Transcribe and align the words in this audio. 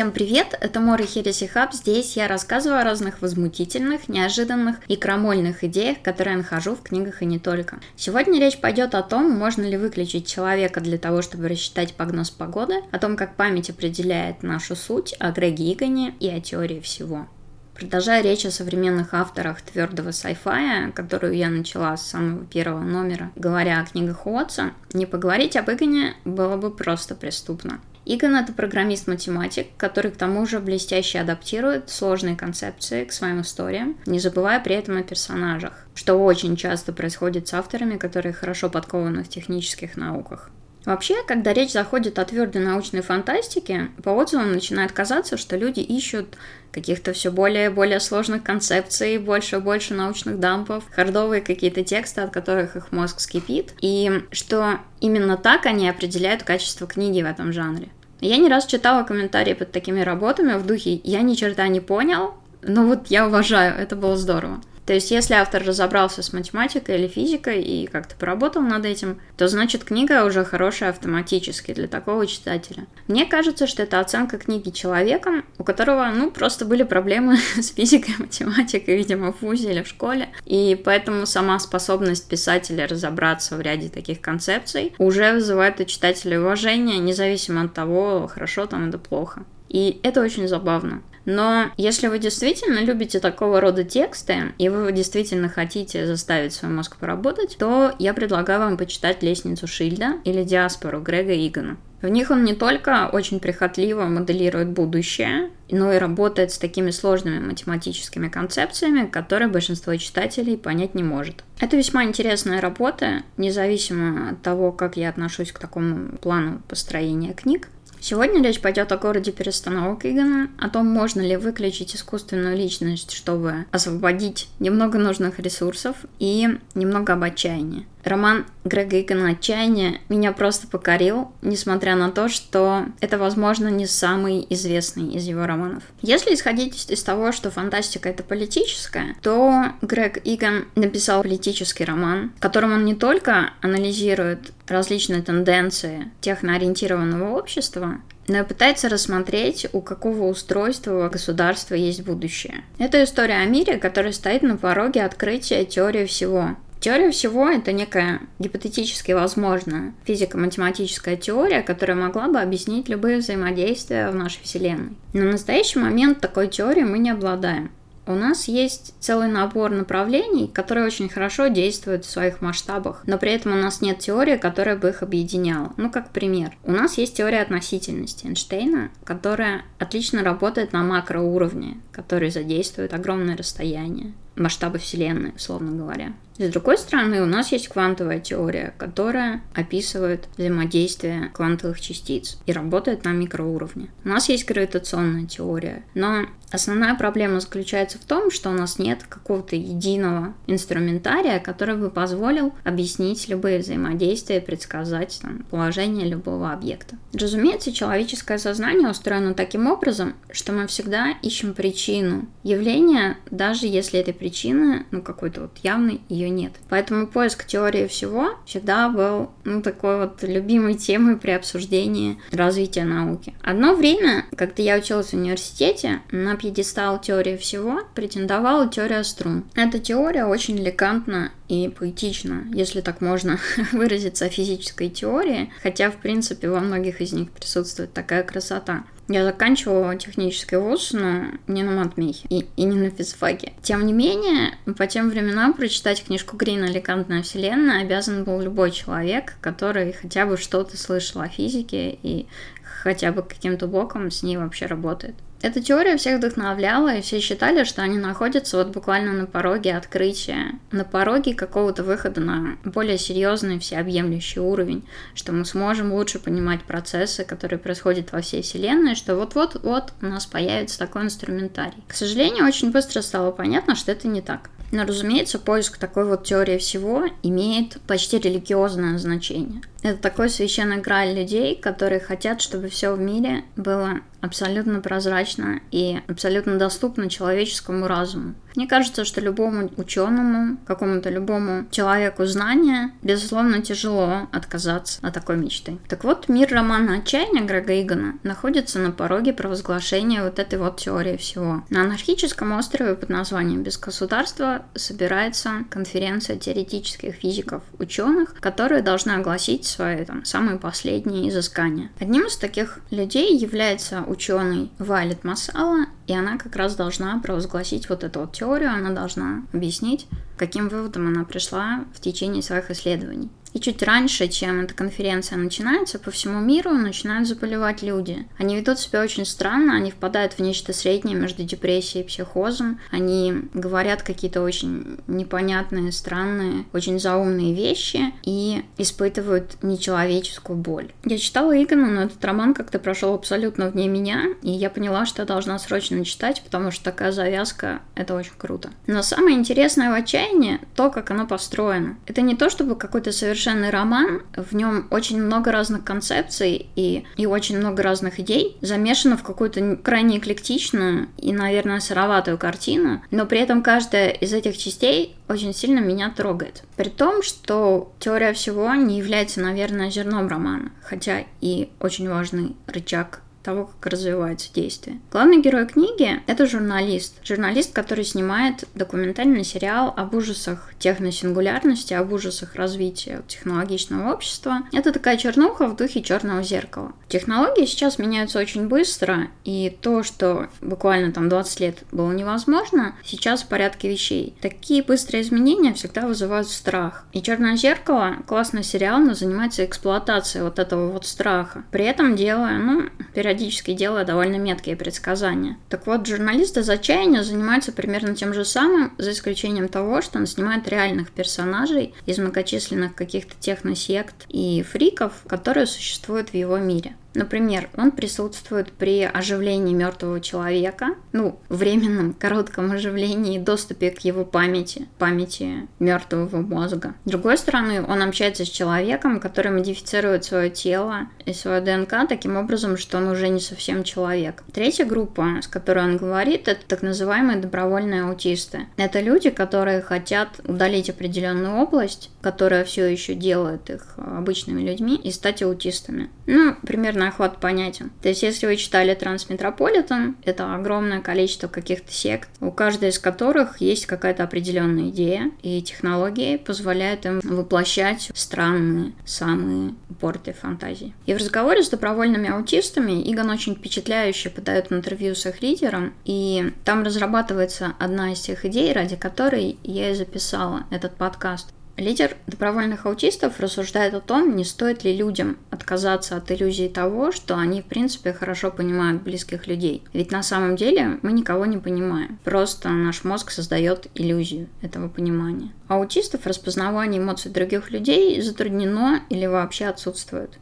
Всем 0.00 0.12
привет, 0.12 0.56
это 0.58 0.80
Мора 0.80 1.02
Хереси 1.04 1.46
Хаб. 1.46 1.74
Здесь 1.74 2.16
я 2.16 2.26
рассказываю 2.26 2.80
о 2.80 2.84
разных 2.84 3.20
возмутительных, 3.20 4.08
неожиданных 4.08 4.76
и 4.88 4.96
крамольных 4.96 5.62
идеях, 5.64 6.00
которые 6.00 6.36
я 6.36 6.38
нахожу 6.38 6.74
в 6.74 6.80
книгах 6.80 7.20
и 7.20 7.26
не 7.26 7.38
только. 7.38 7.80
Сегодня 7.96 8.40
речь 8.40 8.58
пойдет 8.58 8.94
о 8.94 9.02
том, 9.02 9.30
можно 9.30 9.60
ли 9.60 9.76
выключить 9.76 10.26
человека 10.26 10.80
для 10.80 10.96
того, 10.96 11.20
чтобы 11.20 11.48
рассчитать 11.48 11.92
прогноз 11.92 12.30
погоды, 12.30 12.76
о 12.90 12.98
том, 12.98 13.14
как 13.14 13.36
память 13.36 13.68
определяет 13.68 14.42
нашу 14.42 14.74
суть, 14.74 15.14
о 15.18 15.32
Греге 15.32 15.70
Игоне 15.70 16.14
и 16.18 16.30
о 16.30 16.40
теории 16.40 16.80
всего. 16.80 17.28
Продолжая 17.74 18.22
речь 18.22 18.46
о 18.46 18.50
современных 18.50 19.12
авторах 19.12 19.60
твердого 19.60 20.10
sci-fi, 20.10 20.92
которую 20.92 21.34
я 21.34 21.50
начала 21.50 21.94
с 21.98 22.06
самого 22.06 22.46
первого 22.46 22.80
номера, 22.80 23.32
говоря 23.36 23.80
о 23.80 23.84
книгах 23.84 24.26
Уотса, 24.26 24.70
не 24.94 25.04
поговорить 25.04 25.56
об 25.56 25.70
Игоне 25.70 26.14
было 26.24 26.56
бы 26.56 26.70
просто 26.70 27.14
преступно. 27.14 27.80
Игон— 28.06 28.34
это 28.36 28.52
программист-математик, 28.52 29.68
который 29.76 30.10
к 30.10 30.16
тому 30.16 30.46
же 30.46 30.58
блестяще 30.58 31.20
адаптирует 31.20 31.90
сложные 31.90 32.34
концепции 32.34 33.04
к 33.04 33.12
своим 33.12 33.42
историям, 33.42 33.96
не 34.06 34.18
забывая 34.18 34.58
при 34.60 34.74
этом 34.74 34.96
о 34.96 35.02
персонажах, 35.02 35.86
что 35.94 36.14
очень 36.14 36.56
часто 36.56 36.92
происходит 36.92 37.48
с 37.48 37.54
авторами, 37.54 37.98
которые 37.98 38.32
хорошо 38.32 38.70
подкованы 38.70 39.22
в 39.22 39.28
технических 39.28 39.96
науках. 39.96 40.50
Вообще, 40.84 41.22
когда 41.26 41.52
речь 41.52 41.72
заходит 41.72 42.18
о 42.18 42.24
твердой 42.24 42.62
научной 42.62 43.02
фантастике, 43.02 43.90
по 44.02 44.10
отзывам 44.10 44.52
начинает 44.52 44.92
казаться, 44.92 45.36
что 45.36 45.56
люди 45.56 45.80
ищут 45.80 46.36
каких-то 46.72 47.12
все 47.12 47.30
более 47.30 47.66
и 47.66 47.70
более 47.70 48.00
сложных 48.00 48.42
концепций, 48.42 49.18
больше 49.18 49.56
и 49.56 49.60
больше 49.60 49.92
научных 49.92 50.40
дампов, 50.40 50.84
хардовые 50.90 51.42
какие-то 51.42 51.84
тексты, 51.84 52.22
от 52.22 52.32
которых 52.32 52.76
их 52.76 52.92
мозг 52.92 53.20
скипит, 53.20 53.74
и 53.80 54.22
что 54.30 54.78
именно 55.00 55.36
так 55.36 55.66
они 55.66 55.88
определяют 55.88 56.44
качество 56.44 56.86
книги 56.86 57.20
в 57.20 57.26
этом 57.26 57.52
жанре. 57.52 57.88
Я 58.20 58.36
не 58.36 58.48
раз 58.48 58.66
читала 58.66 59.02
комментарии 59.02 59.54
под 59.54 59.72
такими 59.72 60.00
работами 60.00 60.54
в 60.54 60.66
духе 60.66 61.00
«я 61.04 61.22
ни 61.22 61.34
черта 61.34 61.68
не 61.68 61.80
понял», 61.80 62.34
но 62.62 62.84
вот 62.84 63.08
я 63.08 63.26
уважаю, 63.26 63.78
это 63.78 63.96
было 63.96 64.16
здорово. 64.16 64.60
То 64.86 64.94
есть, 64.94 65.10
если 65.10 65.34
автор 65.34 65.62
разобрался 65.64 66.22
с 66.22 66.32
математикой 66.32 66.98
или 66.98 67.06
физикой 67.06 67.62
и 67.62 67.86
как-то 67.86 68.16
поработал 68.16 68.62
над 68.62 68.84
этим, 68.84 69.20
то 69.36 69.46
значит 69.46 69.84
книга 69.84 70.24
уже 70.24 70.44
хорошая 70.44 70.90
автоматически 70.90 71.72
для 71.72 71.86
такого 71.86 72.26
читателя. 72.26 72.86
Мне 73.06 73.26
кажется, 73.26 73.66
что 73.66 73.82
это 73.82 74.00
оценка 74.00 74.38
книги 74.38 74.70
человеком, 74.70 75.44
у 75.58 75.64
которого, 75.64 76.10
ну, 76.12 76.30
просто 76.30 76.64
были 76.64 76.82
проблемы 76.82 77.36
с 77.56 77.72
физикой, 77.72 78.14
математикой, 78.18 78.96
видимо, 78.96 79.32
в 79.32 79.42
ВУЗе 79.42 79.72
или 79.72 79.82
в 79.82 79.88
школе. 79.88 80.28
И 80.44 80.80
поэтому 80.84 81.26
сама 81.26 81.58
способность 81.58 82.28
писателя 82.28 82.86
разобраться 82.86 83.56
в 83.56 83.60
ряде 83.60 83.88
таких 83.88 84.20
концепций 84.20 84.92
уже 84.98 85.34
вызывает 85.34 85.80
у 85.80 85.84
читателя 85.84 86.40
уважение, 86.40 86.98
независимо 86.98 87.62
от 87.62 87.74
того, 87.74 88.28
хорошо 88.28 88.66
там 88.66 88.88
это 88.88 88.98
плохо. 88.98 89.44
И 89.68 90.00
это 90.02 90.20
очень 90.20 90.48
забавно. 90.48 91.02
Но 91.30 91.70
если 91.76 92.08
вы 92.08 92.18
действительно 92.18 92.80
любите 92.80 93.20
такого 93.20 93.60
рода 93.60 93.84
тексты, 93.84 94.52
и 94.58 94.68
вы 94.68 94.90
действительно 94.90 95.48
хотите 95.48 96.04
заставить 96.04 96.52
свой 96.52 96.72
мозг 96.72 96.96
поработать, 96.96 97.56
то 97.56 97.94
я 98.00 98.14
предлагаю 98.14 98.58
вам 98.58 98.76
почитать 98.76 99.22
«Лестницу 99.22 99.68
Шильда» 99.68 100.14
или 100.24 100.42
«Диаспору» 100.42 101.00
Грега 101.00 101.32
Игана. 101.32 101.76
В 102.02 102.08
них 102.08 102.30
он 102.30 102.44
не 102.44 102.54
только 102.54 103.10
очень 103.12 103.40
прихотливо 103.40 104.04
моделирует 104.06 104.70
будущее, 104.70 105.50
но 105.70 105.92
и 105.92 105.98
работает 105.98 106.50
с 106.50 106.58
такими 106.58 106.90
сложными 106.90 107.38
математическими 107.38 108.28
концепциями, 108.28 109.06
которые 109.06 109.48
большинство 109.48 109.94
читателей 109.96 110.56
понять 110.56 110.94
не 110.94 111.02
может. 111.02 111.44
Это 111.60 111.76
весьма 111.76 112.04
интересная 112.04 112.60
работа, 112.60 113.22
независимо 113.36 114.30
от 114.30 114.42
того, 114.42 114.72
как 114.72 114.96
я 114.96 115.10
отношусь 115.10 115.52
к 115.52 115.58
такому 115.58 116.16
плану 116.16 116.62
построения 116.68 117.34
книг. 117.34 117.68
Сегодня 118.00 118.42
речь 118.42 118.60
пойдет 118.60 118.90
о 118.92 118.96
городе 118.96 119.30
перестановок 119.30 120.06
Игана, 120.06 120.48
о 120.58 120.70
том, 120.70 120.86
можно 120.86 121.20
ли 121.20 121.36
выключить 121.36 121.94
искусственную 121.94 122.56
личность, 122.56 123.12
чтобы 123.12 123.66
освободить 123.72 124.48
немного 124.58 124.98
нужных 124.98 125.38
ресурсов 125.38 125.96
и 126.18 126.48
немного 126.74 127.12
об 127.12 127.22
отчаянии. 127.24 127.86
Роман 128.04 128.46
Грега 128.64 129.00
Игана 129.00 129.30
«Отчаяние» 129.30 130.00
меня 130.08 130.32
просто 130.32 130.66
покорил, 130.66 131.32
несмотря 131.42 131.96
на 131.96 132.10
то, 132.10 132.28
что 132.28 132.86
это, 133.00 133.18
возможно, 133.18 133.68
не 133.68 133.86
самый 133.86 134.46
известный 134.50 135.14
из 135.14 135.24
его 135.24 135.46
романов. 135.46 135.82
Если 136.02 136.34
исходить 136.34 136.90
из 136.90 137.02
того, 137.02 137.32
что 137.32 137.50
фантастика— 137.50 138.08
это 138.10 138.22
политическая, 138.22 139.16
то 139.22 139.64
Грег 139.82 140.20
Иган 140.24 140.66
написал 140.74 141.22
политический 141.22 141.84
роман, 141.84 142.32
в 142.36 142.40
котором 142.40 142.72
он 142.72 142.84
не 142.84 142.94
только 142.94 143.52
анализирует 143.60 144.52
различные 144.66 145.22
тенденции 145.22 146.10
техноориентированного 146.20 147.36
общества, 147.36 148.00
но 148.28 148.38
и 148.38 148.44
пытается 148.44 148.88
рассмотреть, 148.88 149.66
у 149.72 149.80
какого 149.80 150.28
устройства 150.28 151.08
государства 151.08 151.74
есть 151.74 152.02
будущее. 152.02 152.62
Это 152.78 153.02
история 153.02 153.38
о 153.38 153.46
мире, 153.46 153.78
который 153.78 154.12
стоит 154.12 154.42
на 154.42 154.56
пороге 154.56 155.02
открытия 155.02 155.64
теории 155.64 156.06
всего, 156.06 156.56
Теория 156.80 157.10
всего— 157.10 157.46
это 157.50 157.72
некая 157.72 158.22
гипотетически 158.38 159.12
возможная 159.12 159.92
физико-математическая 160.04 161.16
теория, 161.16 161.60
которая 161.60 161.96
могла 161.96 162.28
бы 162.28 162.40
объяснить 162.40 162.88
любые 162.88 163.18
взаимодействия 163.18 164.10
в 164.10 164.14
нашей 164.14 164.42
Вселенной. 164.42 164.96
Но 165.12 165.20
в 165.20 165.32
настоящий 165.32 165.78
момент 165.78 166.20
такой 166.20 166.48
теории 166.48 166.82
мы 166.82 166.98
не 166.98 167.10
обладаем. 167.10 167.70
У 168.06 168.14
нас 168.14 168.48
есть 168.48 168.94
целый 168.98 169.28
набор 169.28 169.70
направлений, 169.70 170.48
которые 170.48 170.86
очень 170.86 171.10
хорошо 171.10 171.48
действуют 171.48 172.04
в 172.06 172.10
своих 172.10 172.40
масштабах, 172.40 173.02
но 173.06 173.18
при 173.18 173.32
этом 173.32 173.52
у 173.52 173.56
нас 173.56 173.82
нет 173.82 173.98
теории, 173.98 174.36
которая 174.36 174.76
бы 174.76 174.88
их 174.88 175.02
объединяла. 175.02 175.72
Ну, 175.76 175.90
как 175.90 176.10
пример. 176.10 176.56
У 176.64 176.72
нас 176.72 176.96
есть 176.96 177.18
теория 177.18 177.42
относительности 177.42 178.26
Эйнштейна, 178.26 178.90
которая 179.04 179.62
отлично 179.78 180.24
работает 180.24 180.72
на 180.72 180.82
макроуровне, 180.82 181.76
который 181.92 182.30
задействует 182.30 182.94
огромное 182.94 183.36
расстояние 183.36 184.12
масштабы 184.36 184.78
Вселенной, 184.78 185.32
условно 185.36 185.72
говоря. 185.72 186.12
С 186.40 186.48
другой 186.48 186.78
стороны, 186.78 187.20
у 187.20 187.26
нас 187.26 187.52
есть 187.52 187.68
квантовая 187.68 188.18
теория, 188.18 188.72
которая 188.78 189.42
описывает 189.54 190.26
взаимодействие 190.38 191.30
квантовых 191.34 191.78
частиц 191.78 192.38
и 192.46 192.52
работает 192.52 193.04
на 193.04 193.12
микроуровне. 193.12 193.90
У 194.04 194.08
нас 194.08 194.30
есть 194.30 194.46
гравитационная 194.46 195.26
теория, 195.26 195.84
но 195.94 196.24
основная 196.50 196.94
проблема 196.94 197.40
заключается 197.40 197.98
в 197.98 198.06
том, 198.06 198.30
что 198.30 198.48
у 198.48 198.54
нас 198.54 198.78
нет 198.78 199.02
какого-то 199.06 199.54
единого 199.54 200.32
инструментария, 200.46 201.40
который 201.40 201.76
бы 201.76 201.90
позволил 201.90 202.54
объяснить 202.64 203.28
любые 203.28 203.58
взаимодействия 203.58 204.38
и 204.38 204.44
предсказать 204.44 205.18
там, 205.20 205.44
положение 205.50 206.08
любого 206.08 206.52
объекта. 206.52 206.96
Разумеется, 207.12 207.70
человеческое 207.70 208.38
сознание 208.38 208.88
устроено 208.88 209.34
таким 209.34 209.66
образом, 209.66 210.14
что 210.30 210.52
мы 210.52 210.66
всегда 210.68 211.10
ищем 211.20 211.52
причину 211.52 212.26
явления, 212.44 213.18
даже 213.30 213.66
если 213.66 214.00
этой 214.00 214.14
причины, 214.20 214.86
ну 214.90 215.00
какой-то 215.02 215.40
вот 215.42 215.58
явной, 215.62 216.02
ее 216.08 216.28
нет. 216.28 216.52
Поэтому 216.68 217.06
поиск 217.06 217.46
теории 217.46 217.86
всего 217.86 218.34
всегда 218.44 218.88
был, 218.90 219.30
ну, 219.44 219.62
такой 219.62 219.98
вот 219.98 220.22
любимой 220.22 220.74
темой 220.74 221.16
при 221.16 221.30
обсуждении 221.30 222.18
развития 222.30 222.84
науки. 222.84 223.34
Одно 223.42 223.74
время, 223.74 224.26
когда 224.36 224.62
я 224.62 224.76
училась 224.76 225.08
в 225.08 225.14
университете, 225.14 226.02
на 226.10 226.36
пьедестал 226.36 227.00
теории 227.00 227.36
всего 227.38 227.80
претендовала 227.94 228.68
теория 228.68 229.02
струн. 229.04 229.44
Эта 229.54 229.78
теория 229.78 230.26
очень 230.26 230.58
элегантна 230.58 231.32
и 231.50 231.68
поэтична, 231.68 232.44
если 232.52 232.80
так 232.80 233.00
можно 233.00 233.40
выразиться 233.72 234.26
о 234.26 234.28
физической 234.28 234.88
теории, 234.88 235.52
хотя, 235.62 235.90
в 235.90 235.96
принципе, 235.96 236.48
во 236.48 236.60
многих 236.60 237.00
из 237.00 237.12
них 237.12 237.30
присутствует 237.32 237.92
такая 237.92 238.22
красота. 238.22 238.84
Я 239.08 239.24
заканчивала 239.24 239.96
технический 239.96 240.54
вуз, 240.54 240.92
но 240.92 241.24
не 241.48 241.64
на 241.64 241.72
матмехе 241.72 242.28
и, 242.28 242.46
и 242.56 242.62
не 242.62 242.76
на 242.76 242.90
физфаке. 242.90 243.54
Тем 243.62 243.84
не 243.84 243.92
менее, 243.92 244.54
по 244.76 244.86
тем 244.86 245.10
временам 245.10 245.54
прочитать 245.54 246.04
книжку 246.04 246.36
Грина 246.36 246.66
«Элегантная 246.66 247.22
вселенная» 247.22 247.82
обязан 247.82 248.22
был 248.22 248.40
любой 248.40 248.70
человек, 248.70 249.34
который 249.40 249.92
хотя 249.92 250.26
бы 250.26 250.36
что-то 250.36 250.76
слышал 250.76 251.22
о 251.22 251.28
физике 251.28 251.98
и 252.00 252.28
хотя 252.62 253.10
бы 253.10 253.22
каким-то 253.22 253.66
боком 253.66 254.12
с 254.12 254.22
ней 254.22 254.36
вообще 254.36 254.66
работает. 254.66 255.16
Эта 255.42 255.62
теория 255.62 255.96
всех 255.96 256.18
вдохновляла, 256.18 256.96
и 256.96 257.00
все 257.00 257.18
считали, 257.18 257.64
что 257.64 257.80
они 257.80 257.96
находятся 257.96 258.58
вот 258.58 258.68
буквально 258.68 259.12
на 259.12 259.26
пороге 259.26 259.74
открытия, 259.74 260.58
на 260.70 260.84
пороге 260.84 261.34
какого-то 261.34 261.82
выхода 261.82 262.20
на 262.20 262.58
более 262.62 262.98
серьезный 262.98 263.58
всеобъемлющий 263.58 264.40
уровень, 264.40 264.86
что 265.14 265.32
мы 265.32 265.46
сможем 265.46 265.94
лучше 265.94 266.18
понимать 266.18 266.62
процессы, 266.64 267.24
которые 267.24 267.58
происходят 267.58 268.12
во 268.12 268.20
всей 268.20 268.42
Вселенной, 268.42 268.94
что 268.94 269.16
вот-вот-вот 269.16 269.94
у 270.02 270.06
нас 270.06 270.26
появится 270.26 270.78
такой 270.78 271.04
инструментарий. 271.04 271.82
К 271.88 271.94
сожалению, 271.94 272.46
очень 272.46 272.70
быстро 272.70 273.00
стало 273.00 273.30
понятно, 273.30 273.76
что 273.76 273.92
это 273.92 274.08
не 274.08 274.20
так. 274.20 274.50
Но, 274.72 274.84
разумеется, 274.84 275.38
поиск 275.38 275.78
такой 275.78 276.04
вот 276.04 276.24
теории 276.24 276.58
всего 276.58 277.06
имеет 277.22 277.80
почти 277.88 278.18
религиозное 278.18 278.98
значение. 278.98 279.62
Это 279.82 279.98
такой 279.98 280.28
священный 280.28 280.80
граль 280.80 281.14
людей, 281.14 281.58
которые 281.58 282.00
хотят, 282.00 282.42
чтобы 282.42 282.68
все 282.68 282.92
в 282.92 283.00
мире 283.00 283.44
было 283.56 284.00
абсолютно 284.20 284.80
прозрачно 284.80 285.60
и 285.70 286.00
абсолютно 286.06 286.58
доступно 286.58 287.08
человеческому 287.08 287.86
разуму. 287.86 288.34
Мне 288.56 288.66
кажется, 288.66 289.04
что 289.04 289.20
любому 289.20 289.70
ученому, 289.76 290.58
какому-то 290.66 291.10
любому 291.10 291.66
человеку 291.70 292.26
знания, 292.26 292.92
безусловно, 293.02 293.62
тяжело 293.62 294.28
отказаться 294.32 295.00
от 295.02 295.14
такой 295.14 295.36
мечты. 295.36 295.78
Так 295.88 296.04
вот, 296.04 296.28
мир 296.28 296.52
романа 296.52 296.98
«Отчаяние» 296.98 297.44
Грега 297.44 297.80
Игона 297.80 298.14
находится 298.22 298.78
на 298.78 298.90
пороге 298.90 299.32
провозглашения 299.32 300.22
вот 300.22 300.38
этой 300.38 300.58
вот 300.58 300.78
теории 300.78 301.16
всего. 301.16 301.62
На 301.70 301.82
анархическом 301.82 302.52
острове 302.52 302.94
под 302.94 303.08
названием 303.08 303.62
«Без 303.62 303.78
государства» 303.78 304.62
собирается 304.74 305.64
конференция 305.70 306.36
теоретических 306.36 307.14
физиков, 307.14 307.62
ученых, 307.78 308.34
которые 308.40 308.82
должны 308.82 309.12
огласить 309.12 309.66
свои 309.66 310.04
там, 310.04 310.24
самые 310.24 310.58
последние 310.58 311.28
изыскания. 311.28 311.90
Одним 311.98 312.26
из 312.26 312.36
таких 312.36 312.80
людей 312.90 313.36
является 313.36 314.02
ученый 314.06 314.70
Вайлет 314.78 315.24
Масала, 315.24 315.86
и 316.06 316.12
она 316.12 316.38
как 316.38 316.56
раз 316.56 316.74
должна 316.74 317.18
провозгласить 317.20 317.88
вот 317.88 318.02
эту 318.02 318.20
вот 318.20 318.32
теорию, 318.40 318.70
она 318.70 318.90
должна 318.90 319.42
объяснить, 319.52 320.08
каким 320.40 320.70
выводом 320.70 321.06
она 321.06 321.24
пришла 321.24 321.84
в 321.92 322.00
течение 322.00 322.42
своих 322.42 322.70
исследований. 322.70 323.28
И 323.52 323.58
чуть 323.58 323.82
раньше, 323.82 324.28
чем 324.28 324.60
эта 324.60 324.74
конференция 324.74 325.36
начинается, 325.36 325.98
по 325.98 326.10
всему 326.10 326.40
миру 326.40 326.70
начинают 326.70 327.26
заболевать 327.26 327.82
люди. 327.82 328.26
Они 328.38 328.56
ведут 328.56 328.78
себя 328.78 329.02
очень 329.02 329.26
странно, 329.26 329.74
они 329.74 329.90
впадают 329.90 330.34
в 330.34 330.38
нечто 330.38 330.72
среднее 330.72 331.16
между 331.16 331.42
депрессией 331.42 332.04
и 332.04 332.06
психозом. 332.06 332.78
Они 332.90 333.34
говорят 333.54 334.02
какие-то 334.02 334.42
очень 334.42 334.98
непонятные, 335.08 335.90
странные, 335.90 336.64
очень 336.72 337.00
заумные 337.00 337.52
вещи 337.52 338.14
и 338.22 338.62
испытывают 338.78 339.62
нечеловеческую 339.62 340.56
боль. 340.56 340.92
Я 341.04 341.18
читала 341.18 341.60
Игона, 341.60 341.88
но 341.88 342.02
этот 342.02 342.24
роман 342.24 342.54
как-то 342.54 342.78
прошел 342.78 343.14
абсолютно 343.14 343.68
вне 343.70 343.88
меня, 343.88 344.26
и 344.42 344.50
я 344.50 344.70
поняла, 344.70 345.06
что 345.06 345.22
я 345.22 345.26
должна 345.26 345.58
срочно 345.58 346.04
читать, 346.04 346.42
потому 346.44 346.70
что 346.70 346.84
такая 346.84 347.10
завязка— 347.10 347.80
это 347.96 348.14
очень 348.14 348.32
круто. 348.38 348.70
Но 348.86 349.02
самое 349.02 349.36
интересное 349.36 349.90
в 349.90 349.94
отчаянии— 349.94 350.29
то, 350.74 350.90
как 350.90 351.10
оно 351.10 351.26
построено. 351.26 351.96
Это 352.06 352.22
не 352.22 352.34
то, 352.34 352.50
чтобы 352.50 352.76
какой-то 352.76 353.12
совершенный 353.12 353.70
роман, 353.70 354.22
в 354.36 354.54
нем 354.54 354.86
очень 354.90 355.22
много 355.22 355.52
разных 355.52 355.84
концепций 355.84 356.68
и, 356.76 357.04
и 357.16 357.26
очень 357.26 357.58
много 357.58 357.82
разных 357.82 358.20
идей, 358.20 358.56
замешано 358.60 359.16
в 359.16 359.22
какую-то 359.22 359.76
крайне 359.76 360.18
эклектичную 360.18 361.08
и, 361.16 361.32
наверное, 361.32 361.80
сыроватую 361.80 362.38
картину, 362.38 363.02
но 363.10 363.26
при 363.26 363.40
этом 363.40 363.62
каждая 363.62 364.10
из 364.10 364.32
этих 364.32 364.56
частей 364.56 365.16
очень 365.28 365.54
сильно 365.54 365.80
меня 365.80 366.10
трогает. 366.10 366.62
При 366.76 366.88
том, 366.88 367.22
что 367.22 367.92
теория 368.00 368.32
всего 368.32 368.74
не 368.74 368.98
является, 368.98 369.40
наверное, 369.40 369.90
зерном 369.90 370.28
романа, 370.28 370.72
хотя 370.82 371.24
и 371.40 371.70
очень 371.80 372.08
важный 372.08 372.56
рычаг 372.66 373.22
того, 373.42 373.70
как 373.80 373.92
развивается 373.92 374.52
действие. 374.52 375.00
Главный 375.10 375.40
герой 375.40 375.66
книги— 375.66 376.20
это 376.26 376.46
журналист. 376.46 377.14
Журналист, 377.24 377.72
который 377.72 378.04
снимает 378.04 378.64
документальный 378.74 379.44
сериал 379.44 379.94
об 379.96 380.14
ужасах 380.14 380.72
техносингулярности, 380.78 381.94
об 381.94 382.12
ужасах 382.12 382.54
развития 382.54 383.22
технологичного 383.26 384.12
общества. 384.12 384.62
Это 384.72 384.92
такая 384.92 385.16
чернуха 385.16 385.66
в 385.66 385.76
духе 385.76 386.02
черного 386.02 386.42
зеркала. 386.42 386.92
Технологии 387.10 387.66
сейчас 387.66 387.98
меняются 387.98 388.38
очень 388.38 388.68
быстро, 388.68 389.30
и 389.44 389.76
то, 389.80 390.04
что 390.04 390.46
буквально 390.60 391.10
там 391.10 391.28
20 391.28 391.58
лет 391.58 391.78
было 391.90 392.12
невозможно, 392.12 392.94
сейчас 393.04 393.42
в 393.42 393.48
порядке 393.48 393.90
вещей. 393.90 394.32
Такие 394.40 394.84
быстрые 394.84 395.22
изменения 395.22 395.74
всегда 395.74 396.06
вызывают 396.06 396.46
страх. 396.46 397.04
И 397.12 397.20
«Черное 397.20 397.56
зеркало»— 397.56 398.18
классный 398.28 398.62
сериал, 398.62 399.00
но 399.00 399.14
занимается 399.14 399.64
эксплуатацией 399.64 400.44
вот 400.44 400.60
этого 400.60 400.92
вот 400.92 401.04
страха. 401.04 401.64
При 401.72 401.84
этом 401.84 402.14
делая, 402.14 402.58
ну, 402.58 402.88
периодически 403.12 403.72
делая 403.72 404.04
довольно 404.04 404.36
меткие 404.36 404.76
предсказания. 404.76 405.58
Так 405.68 405.88
вот, 405.88 406.06
журналист 406.06 406.58
из 406.58 406.70
отчаяния 406.70 407.24
занимается 407.24 407.72
примерно 407.72 408.14
тем 408.14 408.32
же 408.32 408.44
самым, 408.44 408.92
за 408.98 409.10
исключением 409.10 409.66
того, 409.66 410.00
что 410.00 410.20
он 410.20 410.28
снимает 410.28 410.68
реальных 410.68 411.10
персонажей 411.10 411.92
из 412.06 412.18
многочисленных 412.18 412.94
каких-то 412.94 413.34
техносект 413.40 414.26
и 414.28 414.62
фриков, 414.62 415.12
которые 415.26 415.66
существуют 415.66 416.28
в 416.28 416.34
его 416.34 416.56
мире. 416.58 416.94
Например, 417.14 417.68
он 417.76 417.90
присутствует 417.90 418.72
при 418.72 419.02
оживлении 419.02 419.74
мертвого 419.74 420.20
человека, 420.20 420.94
ну, 421.12 421.38
временном 421.48 422.14
коротком 422.14 422.70
оживлении 422.70 423.36
и 423.36 423.40
доступе 423.40 423.90
к 423.90 424.00
его 424.00 424.24
памяти, 424.24 424.88
памяти 424.98 425.68
мертвого 425.78 426.36
мозга. 426.36 426.94
С 427.04 427.10
другой 427.10 427.36
стороны, 427.36 427.84
он 427.86 428.02
общается 428.02 428.44
с 428.44 428.48
человеком, 428.48 429.20
который 429.20 429.50
модифицирует 429.50 430.24
свое 430.24 430.50
тело 430.50 431.08
и 431.24 431.32
свою 431.32 431.62
ДНК 431.62 432.08
таким 432.08 432.36
образом, 432.36 432.76
что 432.76 432.98
он 432.98 433.08
уже 433.08 433.28
не 433.28 433.40
совсем 433.40 433.82
человек. 433.82 434.44
Третья 434.52 434.84
группа, 434.84 435.40
с 435.42 435.48
которой 435.48 435.84
он 435.84 435.96
говорит, 435.96 436.48
это 436.48 436.60
так 436.66 436.82
называемые 436.82 437.38
добровольные 437.38 438.04
аутисты. 438.04 438.66
Это 438.76 439.00
люди, 439.00 439.30
которые 439.30 439.80
хотят 439.80 440.40
удалить 440.44 440.90
определенную 440.90 441.56
область, 441.56 442.10
которая 442.20 442.64
все 442.64 442.86
еще 442.86 443.14
делает 443.14 443.70
их 443.70 443.94
обычными 443.96 444.62
людьми, 444.62 444.96
и 444.96 445.10
стать 445.10 445.42
аутистами. 445.42 446.10
Ну, 446.26 446.54
примерно 446.66 446.99
примерно 447.00 447.08
охват 447.08 447.40
понятен. 447.40 447.90
То 448.02 448.08
есть, 448.08 448.22
если 448.22 448.46
вы 448.46 448.56
читали 448.56 448.94
Трансметрополитен, 448.94 450.16
это 450.24 450.54
огромное 450.54 451.00
количество 451.00 451.48
каких-то 451.48 451.92
сект, 451.92 452.28
у 452.40 452.50
каждой 452.50 452.90
из 452.90 452.98
которых 452.98 453.60
есть 453.60 453.86
какая-то 453.86 454.24
определенная 454.24 454.90
идея, 454.90 455.30
и 455.42 455.62
технологии 455.62 456.36
позволяют 456.36 457.06
им 457.06 457.20
воплощать 457.22 458.10
странные, 458.14 458.92
самые 459.06 459.74
упоротые 459.88 460.34
фантазии. 460.34 460.94
И 461.06 461.14
в 461.14 461.16
разговоре 461.16 461.62
с 461.62 461.70
добровольными 461.70 462.30
аутистами 462.30 463.02
Игон 463.10 463.30
очень 463.30 463.54
впечатляюще 463.54 464.30
подает 464.30 464.72
интервью 464.72 465.14
с 465.14 465.26
их 465.26 465.42
лидером, 465.42 465.92
и 466.04 466.52
там 466.64 466.82
разрабатывается 466.82 467.74
одна 467.78 468.12
из 468.12 468.20
тех 468.20 468.44
идей, 468.44 468.72
ради 468.72 468.96
которой 468.96 469.58
я 469.64 469.90
и 469.90 469.94
записала 469.94 470.64
этот 470.70 470.96
подкаст. 470.96 471.52
Лидер 471.80 472.14
добровольных 472.26 472.84
аутистов 472.84 473.40
рассуждает 473.40 473.94
о 473.94 474.02
том, 474.02 474.36
не 474.36 474.44
стоит 474.44 474.84
ли 474.84 474.94
людям 474.94 475.38
отказаться 475.48 476.14
от 476.14 476.30
иллюзии 476.30 476.68
того, 476.68 477.10
что 477.10 477.38
они 477.38 477.62
в 477.62 477.64
принципе 477.64 478.12
хорошо 478.12 478.50
понимают 478.50 479.02
близких 479.02 479.46
людей. 479.46 479.82
Ведь 479.94 480.12
на 480.12 480.22
самом 480.22 480.56
деле 480.56 480.98
мы 481.00 481.12
никого 481.12 481.46
не 481.46 481.56
понимаем. 481.56 482.18
Просто 482.22 482.68
наш 482.68 483.02
мозг 483.02 483.30
создает 483.30 483.86
иллюзию 483.94 484.48
этого 484.60 484.90
понимания. 484.90 485.54
Аутистов 485.68 486.26
распознавание 486.26 487.00
эмоций 487.00 487.30
других 487.30 487.70
людей 487.70 488.20
затруднено 488.20 489.00
или 489.08 489.24
вообще 489.24 489.64
отсутствует. 489.64 490.32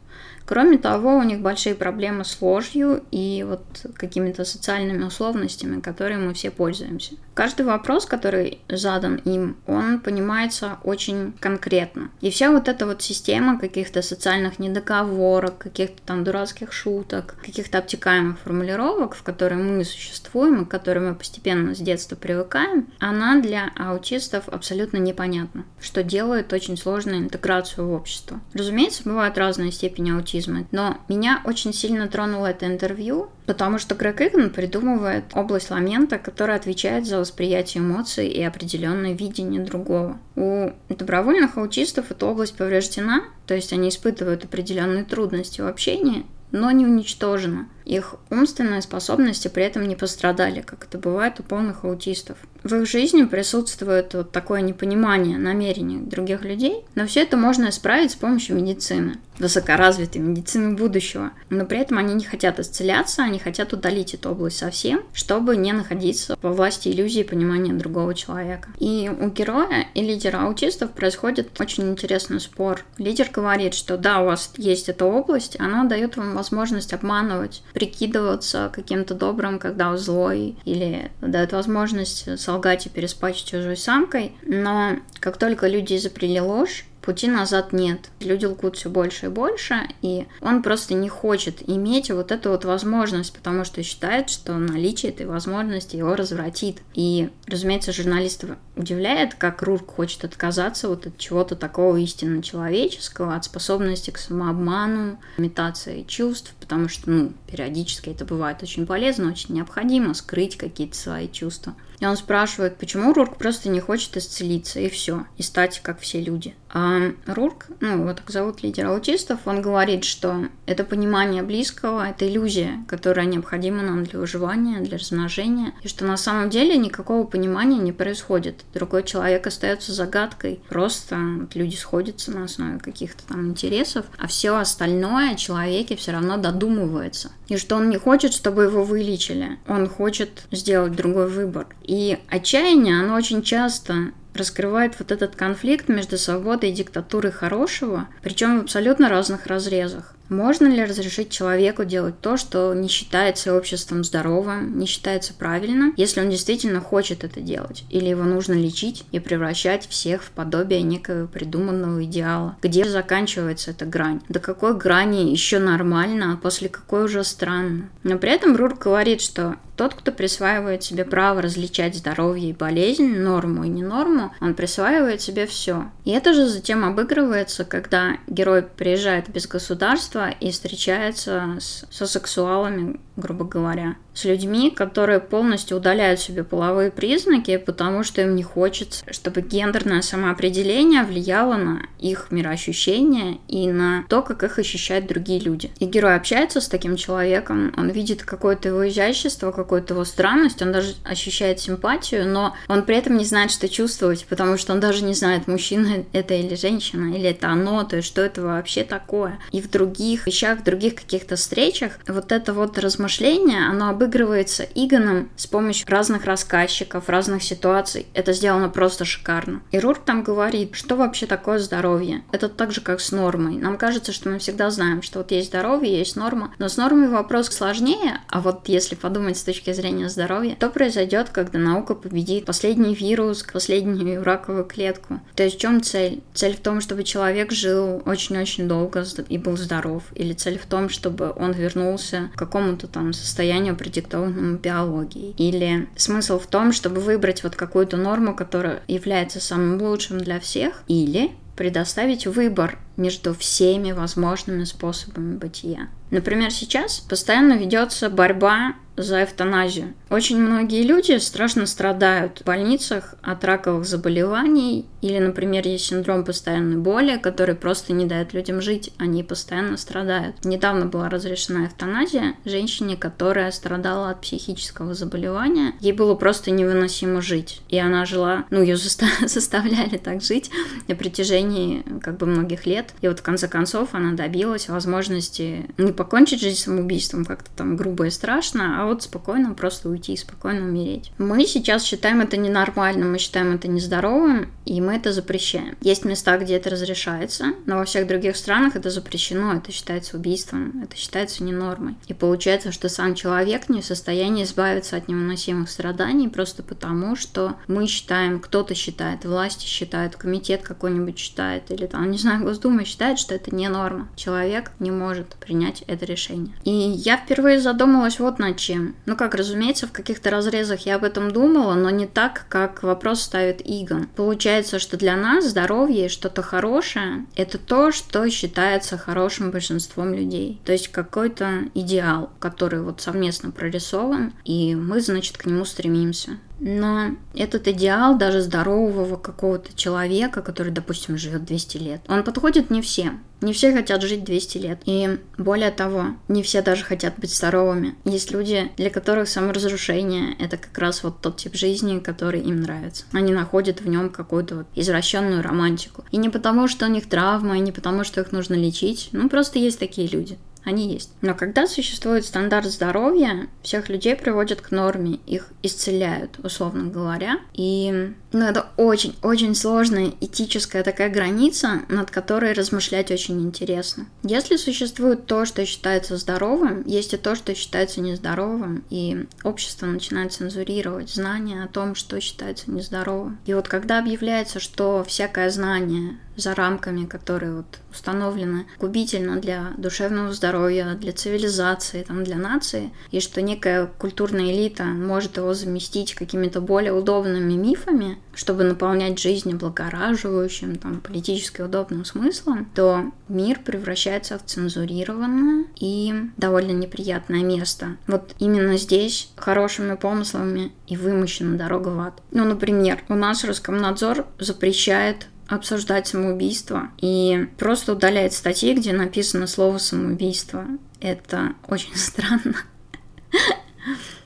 Кроме 0.49 0.79
того, 0.79 1.15
у 1.15 1.21
них 1.21 1.41
большие 1.41 1.75
проблемы 1.75 2.25
с 2.25 2.41
ложью 2.41 3.03
и 3.11 3.45
вот 3.47 3.61
какими-то 3.93 4.45
социальными 4.45 5.03
условностями, 5.03 5.79
которые 5.79 6.17
мы 6.17 6.33
все 6.33 6.49
пользуемся. 6.49 7.13
Каждый 7.35 7.67
вопрос, 7.67 8.05
который 8.05 8.59
задан 8.67 9.17
им, 9.17 9.57
он 9.67 9.99
понимается 9.99 10.77
очень 10.83 11.33
конкретно. 11.39 12.09
И 12.19 12.31
вся 12.31 12.51
вот 12.51 12.67
эта 12.67 12.85
вот 12.85 13.01
система 13.03 13.59
каких-то 13.59 14.01
социальных 14.01 14.57
недоговорок, 14.59 15.59
каких-то 15.59 16.01
там 16.05 16.23
дурацких 16.23 16.73
шуток, 16.73 17.35
каких-то 17.45 17.77
обтекаемых 17.77 18.39
формулировок, 18.39 19.15
в 19.15 19.23
которые 19.23 19.63
мы 19.63 19.85
существуем 19.85 20.63
и 20.63 20.65
к 20.65 20.69
которым 20.69 21.09
мы 21.09 21.15
постепенно 21.15 21.75
с 21.75 21.77
детства 21.77 22.15
привыкаем, 22.15 22.87
она 22.99 23.39
для 23.39 23.71
аутистов 23.77 24.49
абсолютно 24.49 24.97
непонятна, 24.97 25.63
что 25.79 26.03
делает 26.03 26.51
очень 26.51 26.75
сложную 26.75 27.19
интеграцию 27.19 27.87
в 27.87 27.93
общество. 27.93 28.41
Разумеется, 28.53 29.03
бывают 29.05 29.37
разные 29.37 29.71
степени 29.71 30.11
аутизма, 30.11 30.38
аутизма. 30.39 30.65
Но 30.71 30.97
меня 31.07 31.41
очень 31.45 31.73
сильно 31.73 32.07
тронуло 32.07 32.47
это 32.47 32.65
интервью, 32.65 33.29
потому 33.45 33.77
что 33.79 33.95
Грег 33.95 34.21
Игн 34.21 34.49
придумывает 34.49 35.25
область 35.33 35.69
ламента, 35.69 36.17
которая 36.17 36.57
отвечает 36.57 37.05
за 37.05 37.19
восприятие 37.19 37.83
эмоций 37.83 38.27
и 38.27 38.41
определенное 38.43 39.13
видение 39.13 39.61
другого. 39.61 40.17
У 40.35 40.71
добровольных 40.89 41.57
аутистов 41.57 42.11
эта 42.11 42.25
область 42.25 42.55
повреждена, 42.55 43.23
то 43.45 43.53
есть 43.53 43.73
они 43.73 43.89
испытывают 43.89 44.45
определенные 44.45 45.03
трудности 45.03 45.61
в 45.61 45.67
общении, 45.67 46.25
но 46.51 46.71
не 46.71 46.85
уничтожена. 46.85 47.67
Их 47.89 48.13
умственные 48.29 48.83
способности 48.83 49.47
при 49.47 49.63
этом 49.63 49.87
не 49.87 49.95
пострадали, 49.95 50.61
как 50.61 50.83
это 50.83 50.99
бывает 50.99 51.39
у 51.39 51.43
полных 51.43 51.83
аутистов. 51.83 52.37
В 52.63 52.75
их 52.75 52.87
жизни 52.87 53.23
присутствует 53.23 54.13
вот 54.13 54.31
такое 54.31 54.61
непонимание 54.61 55.39
намерений 55.39 55.97
других 55.97 56.43
людей, 56.43 56.85
но 56.93 57.07
все 57.07 57.23
это 57.23 57.35
можно 57.35 57.69
исправить 57.69 58.11
с 58.11 58.15
помощью 58.15 58.57
медицины, 58.57 59.17
высокоразвитой 59.39 60.21
медицины 60.21 60.75
будущего. 60.75 61.31
Но 61.49 61.65
при 61.65 61.79
этом 61.79 61.97
они 61.97 62.13
не 62.13 62.25
хотят 62.25 62.59
исцеляться, 62.59 63.23
они 63.23 63.39
хотят 63.39 63.73
удалить 63.73 64.13
эту 64.13 64.31
область 64.31 64.57
совсем, 64.57 65.01
чтобы 65.13 65.55
не 65.55 65.71
находиться 65.71 66.37
во 66.41 66.51
власти 66.51 66.89
иллюзии 66.89 67.23
понимания 67.23 67.73
другого 67.73 68.13
человека. 68.13 68.69
И 68.77 69.09
у 69.09 69.29
героя 69.29 69.87
и 69.93 70.01
лидера 70.01 70.41
аутистов 70.41 70.91
происходит 70.91 71.59
очень 71.59 71.89
интересный 71.89 72.41
спор. 72.41 72.83
Лидер 72.97 73.29
говорит, 73.31 73.73
что 73.73 73.97
да, 73.97 74.21
у 74.21 74.25
вас 74.25 74.51
есть 74.57 74.89
эта 74.89 75.05
область, 75.05 75.57
она 75.59 75.85
дает 75.85 76.17
вам 76.17 76.35
возможность 76.35 76.93
обманывать, 76.93 77.63
прикидываться 77.79 78.69
каким-то 78.73 79.13
добрым, 79.13 79.57
когда 79.57 79.95
злой, 79.95 80.57
или 80.65 81.11
дает 81.21 81.53
возможность 81.53 82.39
солгать 82.39 82.85
и 82.85 82.89
переспать 82.89 83.37
с 83.37 83.41
чужой 83.41 83.77
самкой. 83.77 84.33
Но 84.43 84.97
как 85.19 85.37
только 85.37 85.67
люди 85.67 85.95
изобрели 85.95 86.41
ложь, 86.41 86.85
пути 87.01 87.27
назад 87.27 87.73
нет. 87.73 88.09
Люди 88.19 88.45
лгут 88.45 88.75
все 88.75 88.89
больше 88.89 89.27
и 89.27 89.29
больше, 89.29 89.87
и 90.01 90.27
он 90.41 90.61
просто 90.61 90.93
не 90.93 91.09
хочет 91.09 91.67
иметь 91.67 92.11
вот 92.11 92.31
эту 92.31 92.51
вот 92.51 92.65
возможность, 92.65 93.33
потому 93.33 93.63
что 93.63 93.81
считает, 93.81 94.29
что 94.29 94.53
наличие 94.53 95.11
этой 95.11 95.25
возможности 95.25 95.95
его 95.95 96.15
развратит. 96.15 96.81
И, 96.93 97.29
разумеется, 97.47 97.93
журналистов 97.93 98.51
удивляет, 98.75 99.33
как 99.35 99.63
Рурк 99.63 99.91
хочет 99.91 100.23
отказаться 100.23 100.87
вот 100.87 101.07
от 101.07 101.17
чего-то 101.17 101.55
такого 101.55 101.97
истинно 101.97 102.43
человеческого, 102.43 103.35
от 103.35 103.45
способности 103.45 104.11
к 104.11 104.17
самообману, 104.17 105.19
имитации 105.37 106.03
чувств, 106.03 106.53
потому 106.69 106.87
что, 106.87 107.09
ну, 107.09 107.33
периодически 107.47 108.11
это 108.11 108.25
бывает 108.25 108.61
очень 108.61 108.85
полезно, 108.85 109.31
очень 109.31 109.55
необходимо 109.55 110.13
скрыть 110.13 110.55
какие-то 110.55 110.95
свои 110.95 111.27
чувства. 111.27 111.73
И 111.99 112.05
он 112.05 112.15
спрашивает, 112.15 112.77
почему 112.77 113.11
Рурк 113.13 113.37
просто 113.37 113.69
не 113.69 113.79
хочет 113.79 114.15
исцелиться, 114.15 114.79
и 114.79 114.87
все, 114.87 115.25
и 115.37 115.43
стать 115.43 115.81
как 115.81 115.99
все 115.99 116.21
люди. 116.21 116.55
А 116.71 117.11
Рурк, 117.25 117.67
ну, 117.81 117.93
его 117.93 118.13
так 118.13 118.29
зовут 118.29 118.61
лидер 118.63 118.85
аутистов, 118.85 119.39
он 119.45 119.61
говорит, 119.61 120.05
что 120.05 120.45
это 120.65 120.83
понимание 120.83 121.41
близкого, 121.41 122.07
это 122.07 122.29
иллюзия, 122.29 122.85
которая 122.87 123.25
необходима 123.25 123.81
нам 123.81 124.03
для 124.03 124.19
выживания, 124.19 124.79
для 124.79 124.97
размножения, 124.97 125.73
и 125.81 125.87
что 125.87 126.05
на 126.05 126.15
самом 126.15 126.49
деле 126.49 126.77
никакого 126.77 127.25
понимания 127.25 127.79
не 127.79 127.91
происходит. 127.91 128.63
Другой 128.73 129.03
человек 129.03 129.47
остается 129.47 129.91
загадкой, 129.93 130.61
просто 130.69 131.47
люди 131.53 131.75
сходятся 131.75 132.31
на 132.31 132.43
основе 132.43 132.79
каких-то 132.79 133.23
там 133.27 133.47
интересов, 133.47 134.05
а 134.17 134.27
все 134.27 134.55
остальное 134.55 135.35
человеке 135.35 135.95
все 135.95 136.11
равно 136.11 136.37
додумывается. 136.59 137.31
И 137.47 137.57
что 137.57 137.75
он 137.77 137.89
не 137.89 137.97
хочет, 137.97 138.33
чтобы 138.33 138.63
его 138.63 138.83
вылечили, 138.83 139.57
он 139.67 139.87
хочет 139.87 140.43
сделать 140.51 140.95
другой 140.95 141.27
выбор. 141.27 141.67
И 141.83 142.17
отчаяние, 142.27 142.99
оно 142.99 143.15
очень 143.15 143.41
часто 143.41 144.11
раскрывает 144.33 144.95
вот 144.99 145.11
этот 145.11 145.35
конфликт 145.35 145.89
между 145.89 146.17
свободой 146.17 146.69
и 146.69 146.73
диктатурой 146.73 147.31
хорошего, 147.31 148.07
причем 148.21 148.59
в 148.59 148.63
абсолютно 148.63 149.09
разных 149.09 149.47
разрезах. 149.47 150.15
Можно 150.29 150.67
ли 150.67 150.85
разрешить 150.85 151.31
человеку 151.31 151.85
делать 151.85 152.21
то, 152.21 152.37
что 152.37 152.73
не 152.73 152.87
считается 152.87 153.55
обществом 153.55 154.03
здоровым, 154.03 154.77
не 154.77 154.85
считается 154.85 155.33
правильным, 155.33 155.93
если 155.97 156.21
он 156.21 156.29
действительно 156.29 156.79
хочет 156.81 157.23
это 157.23 157.41
делать? 157.41 157.83
Или 157.89 158.09
его 158.09 158.23
нужно 158.23 158.53
лечить 158.53 159.05
и 159.11 159.19
превращать 159.19 159.87
всех 159.87 160.23
в 160.23 160.29
подобие 160.29 160.83
некого 160.83 161.25
придуманного 161.25 162.03
идеала? 162.05 162.57
Где 162.61 162.85
заканчивается 162.85 163.71
эта 163.71 163.85
грань? 163.85 164.21
До 164.29 164.39
какой 164.39 164.77
грани 164.77 165.31
еще 165.31 165.59
нормально, 165.59 166.33
а 166.33 166.37
после 166.37 166.69
какой 166.69 167.05
уже 167.05 167.23
странно? 167.23 167.89
Но 168.03 168.17
при 168.17 168.31
этом 168.31 168.55
Рурк 168.55 168.83
говорит, 168.83 169.21
что 169.21 169.55
тот, 169.79 169.93
кто 169.93 170.11
присваивает 170.11 170.83
себе 170.83 171.05
право 171.05 171.41
различать 171.41 171.95
здоровье 171.95 172.49
и 172.49 172.53
болезнь, 172.53 173.17
норму 173.17 173.63
и 173.63 173.69
не 173.69 173.81
норму, 173.81 174.33
он 174.41 174.53
присваивает 174.53 175.21
себе 175.21 175.47
все. 175.47 175.85
И 176.03 176.11
это 176.11 176.33
же 176.33 176.47
затем 176.47 176.83
обыгрывается, 176.83 177.63
когда 177.63 178.17
герой 178.27 178.63
приезжает 178.63 179.29
без 179.29 179.47
государства 179.47 180.31
и 180.31 180.51
встречается 180.51 181.55
с, 181.61 181.85
со 181.89 182.07
сексуалами, 182.07 182.99
грубо 183.15 183.45
говоря 183.45 183.95
с 184.19 184.25
людьми, 184.25 184.69
которые 184.69 185.21
полностью 185.21 185.77
удаляют 185.77 186.19
себе 186.19 186.43
половые 186.43 186.91
признаки, 186.91 187.55
потому 187.55 188.03
что 188.03 188.21
им 188.21 188.35
не 188.35 188.43
хочется, 188.43 189.05
чтобы 189.11 189.41
гендерное 189.41 190.01
самоопределение 190.01 191.03
влияло 191.03 191.55
на 191.55 191.83
их 191.99 192.27
мироощущение 192.29 193.37
и 193.47 193.71
на 193.71 194.03
то, 194.09 194.21
как 194.21 194.43
их 194.43 194.59
ощущают 194.59 195.07
другие 195.07 195.39
люди. 195.39 195.71
И 195.79 195.85
герой 195.85 196.15
общается 196.15 196.59
с 196.59 196.67
таким 196.67 196.97
человеком, 196.97 197.73
он 197.77 197.89
видит 197.89 198.23
какое-то 198.23 198.69
его 198.69 198.89
изящество, 198.89 199.51
какую-то 199.69 199.93
его 199.93 200.03
странность, 200.03 200.63
он 200.63 200.71
даже 200.71 200.95
ощущает 201.03 201.59
симпатию, 201.59 202.27
но 202.27 202.55
он 202.67 202.85
при 202.85 202.97
этом 202.97 203.17
не 203.17 203.23
знает, 203.23 203.51
что 203.51 203.69
чувствовать, 203.69 204.25
потому 204.27 204.57
что 204.57 204.73
он 204.73 204.79
даже 204.79 205.03
не 205.03 205.13
знает, 205.13 205.47
мужчина 205.47 206.05
это 206.11 206.33
или 206.33 206.55
женщина, 206.55 207.13
или 207.13 207.29
это 207.29 207.49
оно, 207.49 207.83
то 207.83 207.97
есть 207.97 208.07
что 208.07 208.21
это 208.21 208.41
вообще 208.41 208.83
такое. 208.83 209.37
И 209.51 209.61
в 209.61 209.69
других 209.69 210.25
вещах, 210.25 210.59
в 210.59 210.63
других 210.63 210.95
каких-то 210.95 211.35
встречах 211.35 211.99
вот 212.07 212.31
это 212.31 212.53
вот 212.53 212.79
размышление, 212.79 213.67
оно 213.67 213.89
обыгрывается 213.89 214.63
Иганом 214.73 215.29
с 215.35 215.45
помощью 215.45 215.87
разных 215.87 216.25
рассказчиков, 216.25 217.07
разных 217.07 217.43
ситуаций. 217.43 218.07
Это 218.15 218.33
сделано 218.33 218.69
просто 218.69 219.05
шикарно. 219.05 219.61
И 219.69 219.77
Рурк 219.77 219.99
там 220.03 220.23
говорит, 220.23 220.73
что 220.73 220.95
вообще 220.95 221.27
такое 221.27 221.59
здоровье. 221.59 222.23
Это 222.31 222.49
так 222.49 222.71
же, 222.71 222.81
как 222.81 223.01
с 223.01 223.11
нормой. 223.11 223.57
Нам 223.57 223.77
кажется, 223.77 224.13
что 224.13 224.29
мы 224.29 224.39
всегда 224.39 224.71
знаем, 224.71 225.03
что 225.03 225.19
вот 225.19 225.29
есть 225.29 225.49
здоровье, 225.49 225.95
есть 225.95 226.15
норма, 226.15 226.55
но 226.57 226.69
с 226.69 226.77
нормой 226.77 227.09
вопрос 227.09 227.49
сложнее, 227.49 228.21
а 228.29 228.41
вот 228.41 228.67
если 228.67 228.95
подумать 228.95 229.37
с 229.37 229.43
точки 229.59 229.73
зрения 229.73 230.09
здоровья, 230.09 230.55
то 230.59 230.69
произойдет, 230.69 231.29
когда 231.29 231.59
наука 231.59 231.93
победит 231.95 232.45
последний 232.45 232.95
вирус, 232.95 233.45
последнюю 233.51 234.23
раковую 234.23 234.63
клетку. 234.63 235.19
То 235.35 235.43
есть 235.43 235.57
в 235.57 235.59
чем 235.59 235.83
цель? 235.83 236.21
Цель 236.33 236.55
в 236.55 236.59
том, 236.59 236.81
чтобы 236.81 237.03
человек 237.03 237.51
жил 237.51 238.01
очень-очень 238.05 238.67
долго 238.67 239.05
и 239.27 239.37
был 239.37 239.57
здоров. 239.57 240.03
Или 240.15 240.33
цель 240.33 240.57
в 240.57 240.65
том, 240.65 240.89
чтобы 240.89 241.33
он 241.35 241.51
вернулся 241.51 242.29
к 242.35 242.39
какому-то 242.39 242.87
там 242.87 243.13
состоянию 243.13 243.73
определенному 243.73 243.89
продиктованному 243.89 244.57
биологией. 244.57 245.33
Или 245.37 245.89
смысл 245.95 246.37
в 246.37 246.45
том, 246.45 246.73
чтобы 246.73 247.01
выбрать 247.01 247.43
вот 247.43 247.55
какую-то 247.55 247.97
норму, 247.97 248.35
которая 248.35 248.83
является 248.87 249.39
самым 249.39 249.81
лучшим 249.81 250.19
для 250.19 250.39
всех, 250.39 250.83
или 250.87 251.31
предоставить 251.55 252.25
выбор 252.25 252.77
между 252.95 253.33
всеми 253.33 253.91
возможными 253.91 254.63
способами 254.63 255.35
бытия. 255.35 255.89
Например, 256.09 256.51
сейчас 256.51 256.99
постоянно 256.99 257.53
ведется 257.53 258.09
борьба 258.09 258.75
за 259.01 259.23
эвтаназию. 259.23 259.93
Очень 260.09 260.39
многие 260.39 260.83
люди 260.83 261.17
страшно 261.19 261.65
страдают 261.65 262.39
в 262.39 262.43
больницах 262.45 263.15
от 263.21 263.43
раковых 263.43 263.85
заболеваний 263.85 264.85
или, 265.01 265.19
например, 265.19 265.65
есть 265.65 265.85
синдром 265.85 266.25
постоянной 266.25 266.77
боли, 266.77 267.17
который 267.17 267.55
просто 267.55 267.93
не 267.93 268.05
дает 268.05 268.33
людям 268.33 268.61
жить, 268.61 268.91
они 268.97 269.23
постоянно 269.23 269.77
страдают. 269.77 270.43
Недавно 270.43 270.85
была 270.85 271.09
разрешена 271.09 271.67
эвтаназия 271.67 272.35
женщине, 272.43 272.97
которая 272.97 273.51
страдала 273.51 274.09
от 274.09 274.21
психического 274.21 274.93
заболевания. 274.93 275.73
Ей 275.79 275.93
было 275.93 276.15
просто 276.15 276.51
невыносимо 276.51 277.21
жить. 277.21 277.61
И 277.69 277.77
она 277.77 278.05
жила, 278.05 278.45
ну, 278.49 278.61
ее 278.61 278.77
заставляли 279.25 279.97
так 279.97 280.21
жить 280.21 280.51
на 280.87 280.95
протяжении 280.95 281.83
как 282.01 282.17
бы 282.17 282.25
многих 282.25 282.65
лет. 282.65 282.93
И 283.01 283.07
вот 283.07 283.19
в 283.19 283.23
конце 283.23 283.47
концов 283.47 283.89
она 283.93 284.13
добилась 284.13 284.67
возможности 284.67 285.69
не 285.77 285.93
покончить 285.93 286.41
жизнь 286.41 286.59
самоубийством, 286.59 287.23
как-то 287.23 287.49
там 287.55 287.77
грубо 287.77 288.07
и 288.07 288.09
страшно, 288.09 288.81
а 288.81 288.88
вот 288.89 289.03
спокойно 289.03 289.53
просто 289.53 289.89
уйти 289.89 290.13
и 290.13 290.17
спокойно 290.17 290.65
умереть. 290.65 291.11
Мы 291.17 291.45
сейчас 291.45 291.83
считаем 291.83 292.21
это 292.21 292.37
ненормальным, 292.37 293.11
мы 293.11 293.19
считаем 293.19 293.53
это 293.53 293.67
нездоровым, 293.67 294.51
и 294.65 294.81
мы 294.81 294.95
это 294.95 295.13
запрещаем. 295.13 295.77
Есть 295.81 296.05
места, 296.05 296.37
где 296.37 296.55
это 296.55 296.71
разрешается, 296.71 297.53
но 297.65 297.77
во 297.77 297.85
всех 297.85 298.07
других 298.07 298.35
странах 298.35 298.75
это 298.75 298.89
запрещено, 298.89 299.53
это 299.53 299.71
считается 299.71 300.17
убийством, 300.17 300.81
это 300.83 300.95
считается 300.95 301.43
не 301.43 301.51
нормой. 301.51 301.95
И 302.07 302.13
получается, 302.13 302.71
что 302.71 302.89
сам 302.89 303.15
человек 303.15 303.69
не 303.69 303.81
в 303.81 303.85
состоянии 303.85 304.43
избавиться 304.43 304.97
от 304.97 305.07
невыносимых 305.07 305.69
страданий 305.69 306.27
просто 306.27 306.63
потому, 306.63 307.15
что 307.15 307.55
мы 307.67 307.85
считаем, 307.87 308.39
кто-то 308.39 308.73
считает, 308.73 309.25
власти 309.25 309.65
считают, 309.65 310.15
комитет 310.15 310.63
какой-нибудь 310.63 311.17
считает, 311.17 311.69
или 311.69 311.85
там, 311.85 312.09
не 312.09 312.17
знаю, 312.17 312.43
Госдума 312.43 312.85
считает, 312.85 313.19
что 313.19 313.35
это 313.35 313.53
не 313.53 313.69
норма. 313.69 314.09
Человек 314.15 314.71
не 314.79 314.91
может 314.91 315.35
принять 315.35 315.83
это 315.87 316.05
решение. 316.05 316.53
И 316.63 316.71
я 316.71 317.17
впервые 317.17 317.59
задумалась 317.59 318.19
вот 318.19 318.39
над 318.39 318.57
чем 318.57 318.78
будущем. 318.79 318.95
Ну 319.05 319.15
как, 319.15 319.35
разумеется, 319.35 319.87
в 319.87 319.91
каких-то 319.91 320.29
разрезах 320.29 320.81
я 320.85 320.95
об 320.95 321.03
этом 321.03 321.31
думала, 321.31 321.73
но 321.75 321.89
не 321.89 322.07
так, 322.07 322.45
как 322.49 322.83
вопрос 322.83 323.21
ставит 323.21 323.61
Игон. 323.63 324.07
Получается, 324.15 324.79
что 324.79 324.97
для 324.97 325.15
нас 325.15 325.45
здоровье 325.45 326.05
и 326.05 326.09
что-то 326.09 326.41
хорошее– 326.41 327.25
это 327.35 327.57
то, 327.57 327.91
что 327.91 328.29
считается 328.29 328.97
хорошим 328.97 329.51
большинством 329.51 330.13
людей. 330.13 330.61
То 330.65 330.71
есть 330.71 330.89
какой-то 330.89 331.65
идеал, 331.73 332.31
который 332.39 332.81
вот 332.81 333.01
совместно 333.01 333.51
прорисован, 333.51 334.33
и 334.45 334.75
мы, 334.75 335.01
значит, 335.01 335.37
к 335.37 335.45
нему 335.45 335.65
стремимся. 335.65 336.37
Но 336.59 337.11
этот 337.35 337.67
идеал 337.67 338.17
даже 338.17 338.41
здорового 338.41 339.15
какого-то 339.15 339.73
человека, 339.75 340.41
который, 340.41 340.71
допустим, 340.71 341.17
живет 341.17 341.45
200 341.45 341.77
лет, 341.77 342.01
он 342.07 342.23
подходит 342.23 342.69
не 342.69 342.81
всем. 342.81 343.23
Не 343.41 343.53
все 343.53 343.71
хотят 343.71 344.01
жить 344.01 344.25
200 344.25 344.57
лет. 344.57 344.81
И 344.85 345.17
более 345.37 345.71
того, 345.71 346.07
не 346.27 346.43
все 346.43 346.61
даже 346.61 346.83
хотят 346.83 347.13
быть 347.17 347.33
здоровыми. 347.33 347.95
Есть 348.03 348.31
люди, 348.31 348.69
для 348.75 348.89
которых 348.89 349.29
саморазрушение— 349.29 350.35
это 350.39 350.57
как 350.57 350.77
раз 350.77 351.03
вот 351.03 351.21
тот 351.21 351.37
тип 351.37 351.55
жизни, 351.55 351.99
который 351.99 352.41
им 352.41 352.61
нравится. 352.61 353.05
Они 353.13 353.31
находят 353.31 353.79
в 353.79 353.87
нем 353.87 354.09
какую-то 354.09 354.55
вот 354.55 354.67
извращенную 354.75 355.41
романтику. 355.41 356.03
И 356.11 356.17
не 356.17 356.29
потому, 356.29 356.67
что 356.67 356.85
у 356.85 356.89
них 356.89 357.07
травма, 357.07 357.57
и 357.57 357.61
не 357.61 357.71
потому, 357.71 358.03
что 358.03 358.19
их 358.19 358.33
нужно 358.33 358.55
лечить. 358.55 359.07
Ну, 359.13 359.29
просто 359.29 359.57
есть 359.57 359.79
такие 359.79 360.09
люди. 360.09 360.37
Они 360.69 360.93
есть. 360.93 361.11
Но 361.21 361.33
когда 361.33 361.67
существует 361.67 362.25
стандарт 362.25 362.67
здоровья, 362.67 363.47
всех 363.61 363.89
людей 363.89 364.15
приводят 364.15 364.61
к 364.61 364.71
норме, 364.71 365.19
их 365.25 365.49
исцеляют, 365.63 366.39
условно 366.43 366.85
говоря. 366.89 367.39
И 367.53 368.13
ну, 368.31 368.45
это 368.45 368.67
очень-очень 368.77 369.55
сложная 369.55 370.13
этическая 370.21 370.83
такая 370.83 371.09
граница, 371.09 371.81
над 371.89 372.11
которой 372.11 372.53
размышлять 372.53 373.11
очень 373.11 373.41
интересно. 373.41 374.05
Если 374.23 374.55
существует 374.57 375.25
то, 375.25 375.45
что 375.45 375.65
считается 375.65 376.17
здоровым, 376.17 376.83
есть 376.85 377.13
и 377.13 377.17
то, 377.17 377.35
что 377.35 377.55
считается 377.55 378.01
нездоровым, 378.01 378.83
и 378.89 379.25
общество 379.43 379.87
начинает 379.87 380.33
цензурировать 380.33 381.09
знания 381.09 381.63
о 381.63 381.67
том, 381.67 381.95
что 381.95 382.19
считается 382.21 382.71
нездоровым. 382.71 383.39
И 383.45 383.53
вот 383.53 383.67
когда 383.67 383.99
объявляется, 383.99 384.59
что 384.59 385.03
всякое 385.03 385.49
знание 385.49 386.17
за 386.39 386.55
рамками, 386.55 387.05
которые 387.05 387.57
вот 387.57 387.79
установлены 387.91 388.65
губительно 388.79 389.37
для 389.37 389.73
душевного 389.77 390.31
здоровья, 390.33 390.58
для 390.67 391.13
цивилизации, 391.13 392.03
там, 392.03 392.23
для 392.23 392.35
нации, 392.35 392.91
и 393.11 393.19
что 393.19 393.41
некая 393.41 393.87
культурная 393.97 394.51
элита 394.51 394.83
может 394.83 395.37
его 395.37 395.53
заместить 395.53 396.15
какими-то 396.15 396.61
более 396.61 396.93
удобными 396.93 397.53
мифами, 397.53 398.17
чтобы 398.33 398.63
наполнять 398.63 399.19
жизнь 399.19 399.53
облагораживающим, 399.53 400.77
там, 400.77 401.01
политически 401.01 401.61
удобным 401.61 402.05
смыслом, 402.05 402.69
то 402.73 403.11
мир 403.27 403.59
превращается 403.63 404.37
в 404.37 404.45
цензурированное 404.45 405.65
и 405.79 406.13
довольно 406.37 406.71
неприятное 406.71 407.43
место. 407.43 407.97
Вот 408.07 408.33
именно 408.39 408.77
здесь 408.77 409.31
хорошими 409.35 409.95
помыслами 409.95 410.71
и 410.87 410.97
вымощена 410.97 411.57
дорога 411.57 411.89
в 411.89 411.99
ад. 411.99 412.21
Ну, 412.31 412.45
например, 412.45 413.03
у 413.09 413.15
нас 413.15 413.43
Роскомнадзор 413.43 414.25
запрещает 414.39 415.27
обсуждать 415.49 416.07
самоубийство 416.07 416.91
и 417.01 417.47
просто 417.57 417.93
удаляет 417.93 418.33
статьи, 418.33 418.73
где 418.73 418.93
написано 418.93 419.47
слово 419.47 419.79
самоубийство. 419.79 420.65
Это 421.01 421.53
очень 421.67 421.95
странно. 421.95 422.55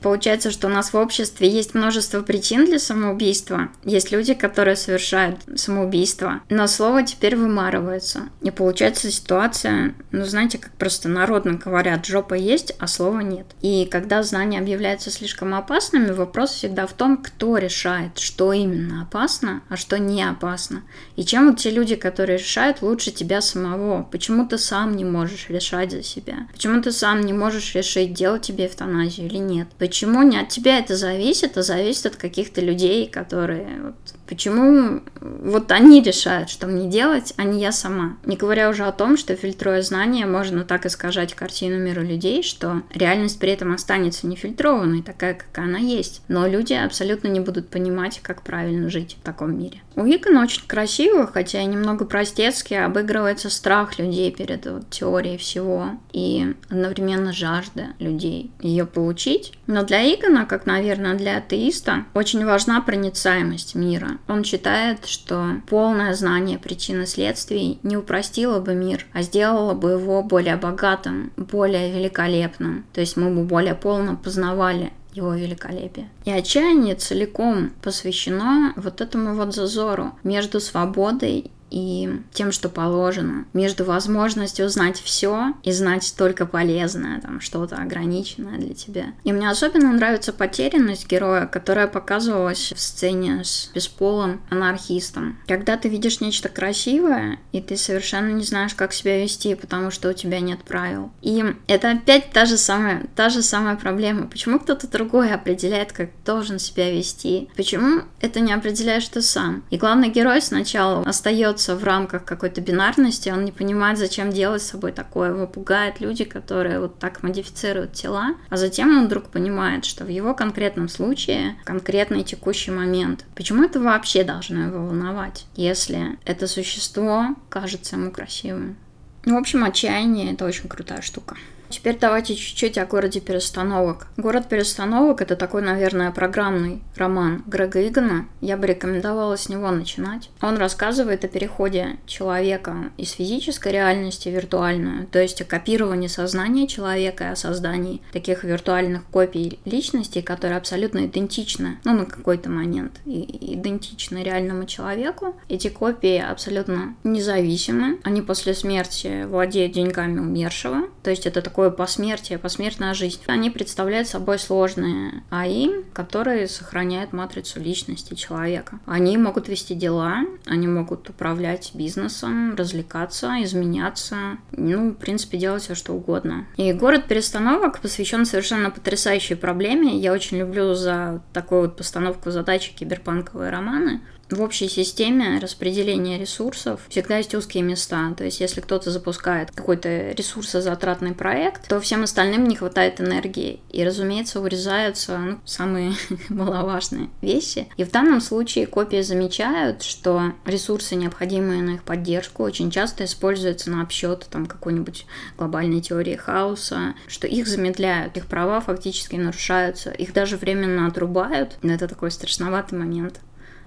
Получается, 0.04 0.50
что 0.50 0.66
у 0.66 0.70
нас 0.70 0.92
в 0.92 0.98
обществе 0.98 1.48
есть 1.48 1.72
множество 1.72 2.20
причин 2.20 2.66
для 2.66 2.78
самоубийства. 2.78 3.70
Есть 3.84 4.12
люди, 4.12 4.34
которые 4.34 4.76
совершают 4.76 5.40
самоубийство, 5.56 6.42
но 6.50 6.66
слово 6.66 7.04
теперь 7.04 7.36
вымарывается. 7.36 8.28
И 8.42 8.50
получается 8.50 9.10
ситуация, 9.10 9.94
ну 10.12 10.26
знаете, 10.26 10.58
как 10.58 10.72
просто 10.72 11.08
народно 11.08 11.54
говорят, 11.54 12.04
жопа 12.04 12.34
есть, 12.34 12.76
а 12.78 12.86
слова 12.86 13.20
нет. 13.20 13.46
И 13.62 13.88
когда 13.90 14.22
знания 14.22 14.58
объявляются 14.58 15.10
слишком 15.10 15.54
опасными, 15.54 16.10
вопрос 16.10 16.50
всегда 16.50 16.86
в 16.86 16.92
том, 16.92 17.16
кто 17.16 17.56
решает, 17.56 18.18
что 18.18 18.52
именно 18.52 19.04
опасно, 19.04 19.62
а 19.70 19.78
что 19.78 19.98
не 19.98 20.22
опасно. 20.22 20.82
И 21.16 21.24
чем 21.24 21.48
вот 21.48 21.60
те 21.60 21.70
люди, 21.70 21.96
которые 21.96 22.36
решают, 22.36 22.82
лучше 22.82 23.10
тебя 23.10 23.40
самого? 23.40 24.02
Почему 24.02 24.46
ты 24.46 24.58
сам 24.58 24.98
не 24.98 25.06
можешь 25.06 25.48
решать 25.48 25.92
за 25.92 26.02
себя? 26.02 26.46
Почему 26.52 26.82
ты 26.82 26.92
сам 26.92 27.22
не 27.22 27.32
можешь 27.32 27.74
решить, 27.74 28.12
делать 28.12 28.42
тебе 28.42 28.66
эвтаназию 28.66 29.28
или 29.28 29.38
нет? 29.38 29.68
Почему 29.94 30.24
не 30.24 30.38
от 30.38 30.48
тебя 30.48 30.80
это 30.80 30.96
зависит, 30.96 31.56
а 31.56 31.62
зависит 31.62 32.06
от 32.06 32.16
каких-то 32.16 32.60
людей, 32.60 33.08
которые 33.08 33.80
вот, 33.80 34.13
Почему 34.26 35.02
вот 35.20 35.70
они 35.70 36.02
решают, 36.02 36.48
что 36.48 36.66
мне 36.66 36.88
делать, 36.88 37.34
а 37.36 37.44
не 37.44 37.60
я 37.60 37.72
сама? 37.72 38.16
Не 38.24 38.36
говоря 38.36 38.70
уже 38.70 38.84
о 38.84 38.92
том, 38.92 39.16
что 39.16 39.36
фильтруя 39.36 39.82
знания, 39.82 40.26
можно 40.26 40.64
так 40.64 40.86
искажать 40.86 41.34
картину 41.34 41.78
мира 41.78 42.00
людей, 42.00 42.42
что 42.42 42.82
реальность 42.92 43.38
при 43.38 43.50
этом 43.50 43.72
останется 43.72 44.26
нефильтрованной, 44.26 45.02
такая, 45.02 45.34
как 45.34 45.58
она 45.58 45.78
есть. 45.78 46.22
Но 46.28 46.46
люди 46.46 46.72
абсолютно 46.72 47.28
не 47.28 47.40
будут 47.40 47.68
понимать, 47.68 48.20
как 48.22 48.42
правильно 48.42 48.88
жить 48.88 49.16
в 49.20 49.24
таком 49.24 49.58
мире. 49.58 49.80
У 49.96 50.02
Икона 50.02 50.42
очень 50.42 50.66
красиво, 50.66 51.26
хотя 51.26 51.60
и 51.60 51.66
немного 51.66 52.04
простецки, 52.04 52.74
обыгрывается 52.74 53.48
страх 53.48 53.98
людей 53.98 54.32
перед 54.32 54.66
вот, 54.66 54.90
теорией 54.90 55.38
всего 55.38 55.90
и 56.12 56.54
одновременно 56.68 57.32
жажда 57.32 57.88
людей 57.98 58.50
ее 58.60 58.86
получить. 58.86 59.52
Но 59.66 59.84
для 59.84 60.02
Игона, 60.02 60.46
как, 60.46 60.66
наверное, 60.66 61.14
для 61.14 61.38
атеиста, 61.38 62.04
очень 62.14 62.44
важна 62.44 62.80
проницаемость 62.80 63.74
мира. 63.74 64.13
Он 64.28 64.44
считает, 64.44 65.06
что 65.06 65.60
полное 65.68 66.14
знание 66.14 66.58
причин 66.58 67.02
и 67.02 67.06
следствий 67.06 67.78
не 67.82 67.96
упростило 67.96 68.60
бы 68.60 68.74
мир, 68.74 69.06
а 69.12 69.22
сделало 69.22 69.74
бы 69.74 69.92
его 69.92 70.22
более 70.22 70.56
богатым, 70.56 71.32
более 71.36 71.92
великолепным. 71.92 72.84
То 72.92 73.00
есть 73.00 73.16
мы 73.16 73.30
бы 73.30 73.44
более 73.44 73.74
полно 73.74 74.16
познавали 74.16 74.92
его 75.14 75.34
великолепие. 75.34 76.08
И 76.24 76.30
отчаяние 76.30 76.96
целиком 76.96 77.70
посвящено 77.82 78.72
вот 78.76 79.00
этому 79.00 79.34
вот 79.34 79.54
зазору 79.54 80.12
между 80.24 80.60
свободой 80.60 81.50
и 81.74 82.08
тем, 82.32 82.52
что 82.52 82.68
положено, 82.68 83.46
между 83.52 83.84
возможностью 83.84 84.66
узнать 84.66 85.00
все 85.00 85.54
и 85.64 85.72
знать 85.72 86.14
только 86.16 86.46
полезное, 86.46 87.20
там 87.20 87.40
что-то 87.40 87.76
ограниченное 87.76 88.58
для 88.58 88.74
тебя. 88.74 89.06
И 89.24 89.32
мне 89.32 89.50
особенно 89.50 89.92
нравится 89.92 90.32
потерянность 90.32 91.08
героя, 91.08 91.46
которая 91.46 91.88
показывалась 91.88 92.72
в 92.72 92.78
сцене 92.78 93.42
с 93.42 93.72
бесполым 93.74 94.40
анархистом. 94.50 95.36
Когда 95.48 95.76
ты 95.76 95.88
видишь 95.88 96.20
нечто 96.20 96.48
красивое, 96.48 97.40
и 97.50 97.60
ты 97.60 97.76
совершенно 97.76 98.30
не 98.30 98.44
знаешь, 98.44 98.74
как 98.74 98.92
себя 98.92 99.20
вести, 99.20 99.56
потому 99.56 99.90
что 99.90 100.10
у 100.10 100.12
тебя 100.12 100.38
нет 100.38 100.62
правил. 100.62 101.10
И 101.22 101.44
это 101.66 101.90
опять 101.90 102.30
та 102.30 102.44
же 102.44 102.56
самая, 102.56 103.04
та 103.16 103.30
же 103.30 103.42
самая 103.42 103.74
проблема. 103.74 104.28
Почему 104.28 104.60
кто-то 104.60 104.86
другой 104.86 105.32
определяет, 105.32 105.92
как 105.92 106.10
должен 106.24 106.60
себя 106.60 106.92
вести? 106.92 107.48
Почему 107.56 108.02
это 108.20 108.38
не 108.38 108.52
определяешь 108.52 109.08
ты 109.08 109.22
сам? 109.22 109.64
И 109.70 109.76
главный 109.76 110.10
герой 110.10 110.40
сначала 110.40 111.02
остается 111.02 111.63
остается 111.64 111.76
в 111.76 111.84
рамках 111.84 112.24
какой-то 112.24 112.60
бинарности, 112.60 113.30
он 113.30 113.44
не 113.44 113.52
понимает, 113.52 113.98
зачем 113.98 114.30
делать 114.30 114.62
с 114.62 114.70
собой 114.70 114.92
такое. 114.92 115.30
Его 115.30 115.46
пугают 115.46 116.00
люди, 116.00 116.24
которые 116.24 116.80
вот 116.80 116.98
так 116.98 117.22
модифицируют 117.22 117.92
тела, 117.92 118.34
а 118.50 118.56
затем 118.56 118.96
он 118.96 119.06
вдруг 119.06 119.24
понимает, 119.30 119.84
что 119.84 120.04
в 120.04 120.08
его 120.08 120.34
конкретном 120.34 120.88
случае 120.88 121.56
конкретный 121.64 122.24
текущий 122.24 122.70
момент. 122.70 123.24
Почему 123.34 123.64
это 123.64 123.80
вообще 123.80 124.24
должно 124.24 124.66
его 124.66 124.86
волновать, 124.86 125.46
если 125.56 126.18
это 126.24 126.46
существо 126.46 127.34
кажется 127.48 127.96
ему 127.96 128.10
красивым? 128.10 128.76
Ну, 129.24 129.36
в 129.36 129.38
общем, 129.38 129.64
отчаяние— 129.64 130.32
это 130.34 130.44
очень 130.44 130.68
крутая 130.68 131.00
штука. 131.00 131.36
Теперь 131.74 131.98
давайте 131.98 132.36
чуть-чуть 132.36 132.78
о 132.78 132.86
городе 132.86 133.18
перестановок. 133.18 134.06
Город 134.16 134.48
перестановок 134.48 135.20
это 135.20 135.34
такой, 135.34 135.60
наверное, 135.60 136.12
программный 136.12 136.80
роман 136.94 137.42
Грега 137.48 137.84
Игана. 137.84 138.28
Я 138.40 138.56
бы 138.56 138.68
рекомендовала 138.68 139.36
с 139.36 139.48
него 139.48 139.68
начинать. 139.72 140.30
Он 140.40 140.56
рассказывает 140.56 141.24
о 141.24 141.28
переходе 141.28 141.96
человека 142.06 142.92
из 142.96 143.10
физической 143.10 143.72
реальности 143.72 144.28
в 144.28 144.32
виртуальную, 144.32 145.08
то 145.08 145.20
есть 145.20 145.42
о 145.42 145.44
копировании 145.44 146.06
сознания 146.06 146.68
человека 146.68 147.24
и 147.24 147.32
о 147.32 147.36
создании 147.36 148.00
таких 148.12 148.44
виртуальных 148.44 149.02
копий 149.10 149.58
личности, 149.64 150.20
которые 150.20 150.58
абсолютно 150.58 151.06
идентичны, 151.06 151.80
ну, 151.82 151.94
на 151.94 152.04
какой-то 152.04 152.50
момент, 152.50 153.00
и 153.04 153.54
идентичны 153.56 154.22
реальному 154.22 154.66
человеку. 154.66 155.34
Эти 155.48 155.68
копии 155.68 156.18
абсолютно 156.18 156.94
независимы. 157.02 157.98
Они 158.04 158.22
после 158.22 158.54
смерти 158.54 159.24
владеют 159.24 159.72
деньгами 159.72 160.20
умершего, 160.20 160.82
то 161.02 161.10
есть 161.10 161.26
это 161.26 161.42
такое 161.64 161.70
посмертие, 161.70 162.38
посмертная 162.38 162.92
жизнь. 162.92 163.20
Они 163.26 163.48
представляют 163.48 164.06
собой 164.06 164.38
сложные 164.38 165.22
АИ, 165.30 165.82
которые 165.94 166.46
сохраняют 166.46 167.14
матрицу 167.14 167.58
личности 167.60 168.14
человека. 168.14 168.80
Они 168.84 169.16
могут 169.16 169.48
вести 169.48 169.74
дела, 169.74 170.18
они 170.44 170.66
могут 170.66 171.08
управлять 171.08 171.70
бизнесом, 171.72 172.54
развлекаться, 172.54 173.36
изменяться, 173.42 174.16
ну, 174.52 174.90
в 174.90 174.96
принципе, 174.96 175.38
делать 175.38 175.62
все, 175.62 175.74
что 175.74 175.94
угодно. 175.94 176.46
И 176.56 176.72
город 176.74 177.06
перестановок 177.08 177.80
посвящен 177.80 178.26
совершенно 178.26 178.70
потрясающей 178.70 179.36
проблеме. 179.36 179.98
Я 179.98 180.12
очень 180.12 180.38
люблю 180.38 180.74
за 180.74 181.22
такую 181.32 181.62
вот 181.62 181.76
постановку 181.76 182.30
задачи 182.30 182.74
киберпанковые 182.74 183.50
романы, 183.50 184.02
в 184.30 184.40
общей 184.40 184.68
системе 184.68 185.38
распределения 185.38 186.18
ресурсов 186.18 186.80
всегда 186.88 187.18
есть 187.18 187.34
узкие 187.34 187.62
места. 187.62 188.12
То 188.16 188.24
есть, 188.24 188.40
если 188.40 188.60
кто-то 188.60 188.90
запускает 188.90 189.50
какой-то 189.50 190.10
ресурсозатратный 190.12 191.12
проект, 191.12 191.68
то 191.68 191.80
всем 191.80 192.02
остальным 192.02 192.46
не 192.48 192.56
хватает 192.56 193.00
энергии. 193.00 193.60
И, 193.70 193.84
разумеется, 193.84 194.40
урезаются 194.40 195.18
ну, 195.18 195.38
самые 195.44 195.92
маловажные 196.28 197.10
вещи. 197.20 197.68
И 197.76 197.84
в 197.84 197.90
данном 197.90 198.20
случае 198.20 198.66
копии 198.66 199.02
замечают, 199.02 199.82
что 199.82 200.32
ресурсы, 200.44 200.94
необходимые 200.94 201.62
на 201.62 201.74
их 201.74 201.82
поддержку, 201.82 202.42
очень 202.42 202.70
часто 202.70 203.04
используются 203.04 203.70
на 203.70 203.82
обсчет 203.82 204.26
там, 204.30 204.46
какой-нибудь 204.46 205.06
глобальной 205.36 205.80
теории 205.80 206.16
хаоса, 206.16 206.94
что 207.06 207.26
их 207.26 207.46
замедляют, 207.46 208.16
их 208.16 208.26
права 208.26 208.60
фактически 208.60 209.16
нарушаются, 209.16 209.90
их 209.90 210.12
даже 210.12 210.36
временно 210.36 210.86
отрубают. 210.86 211.56
Это 211.62 211.88
такой 211.88 212.10
страшноватый 212.10 212.78
момент 212.78 213.20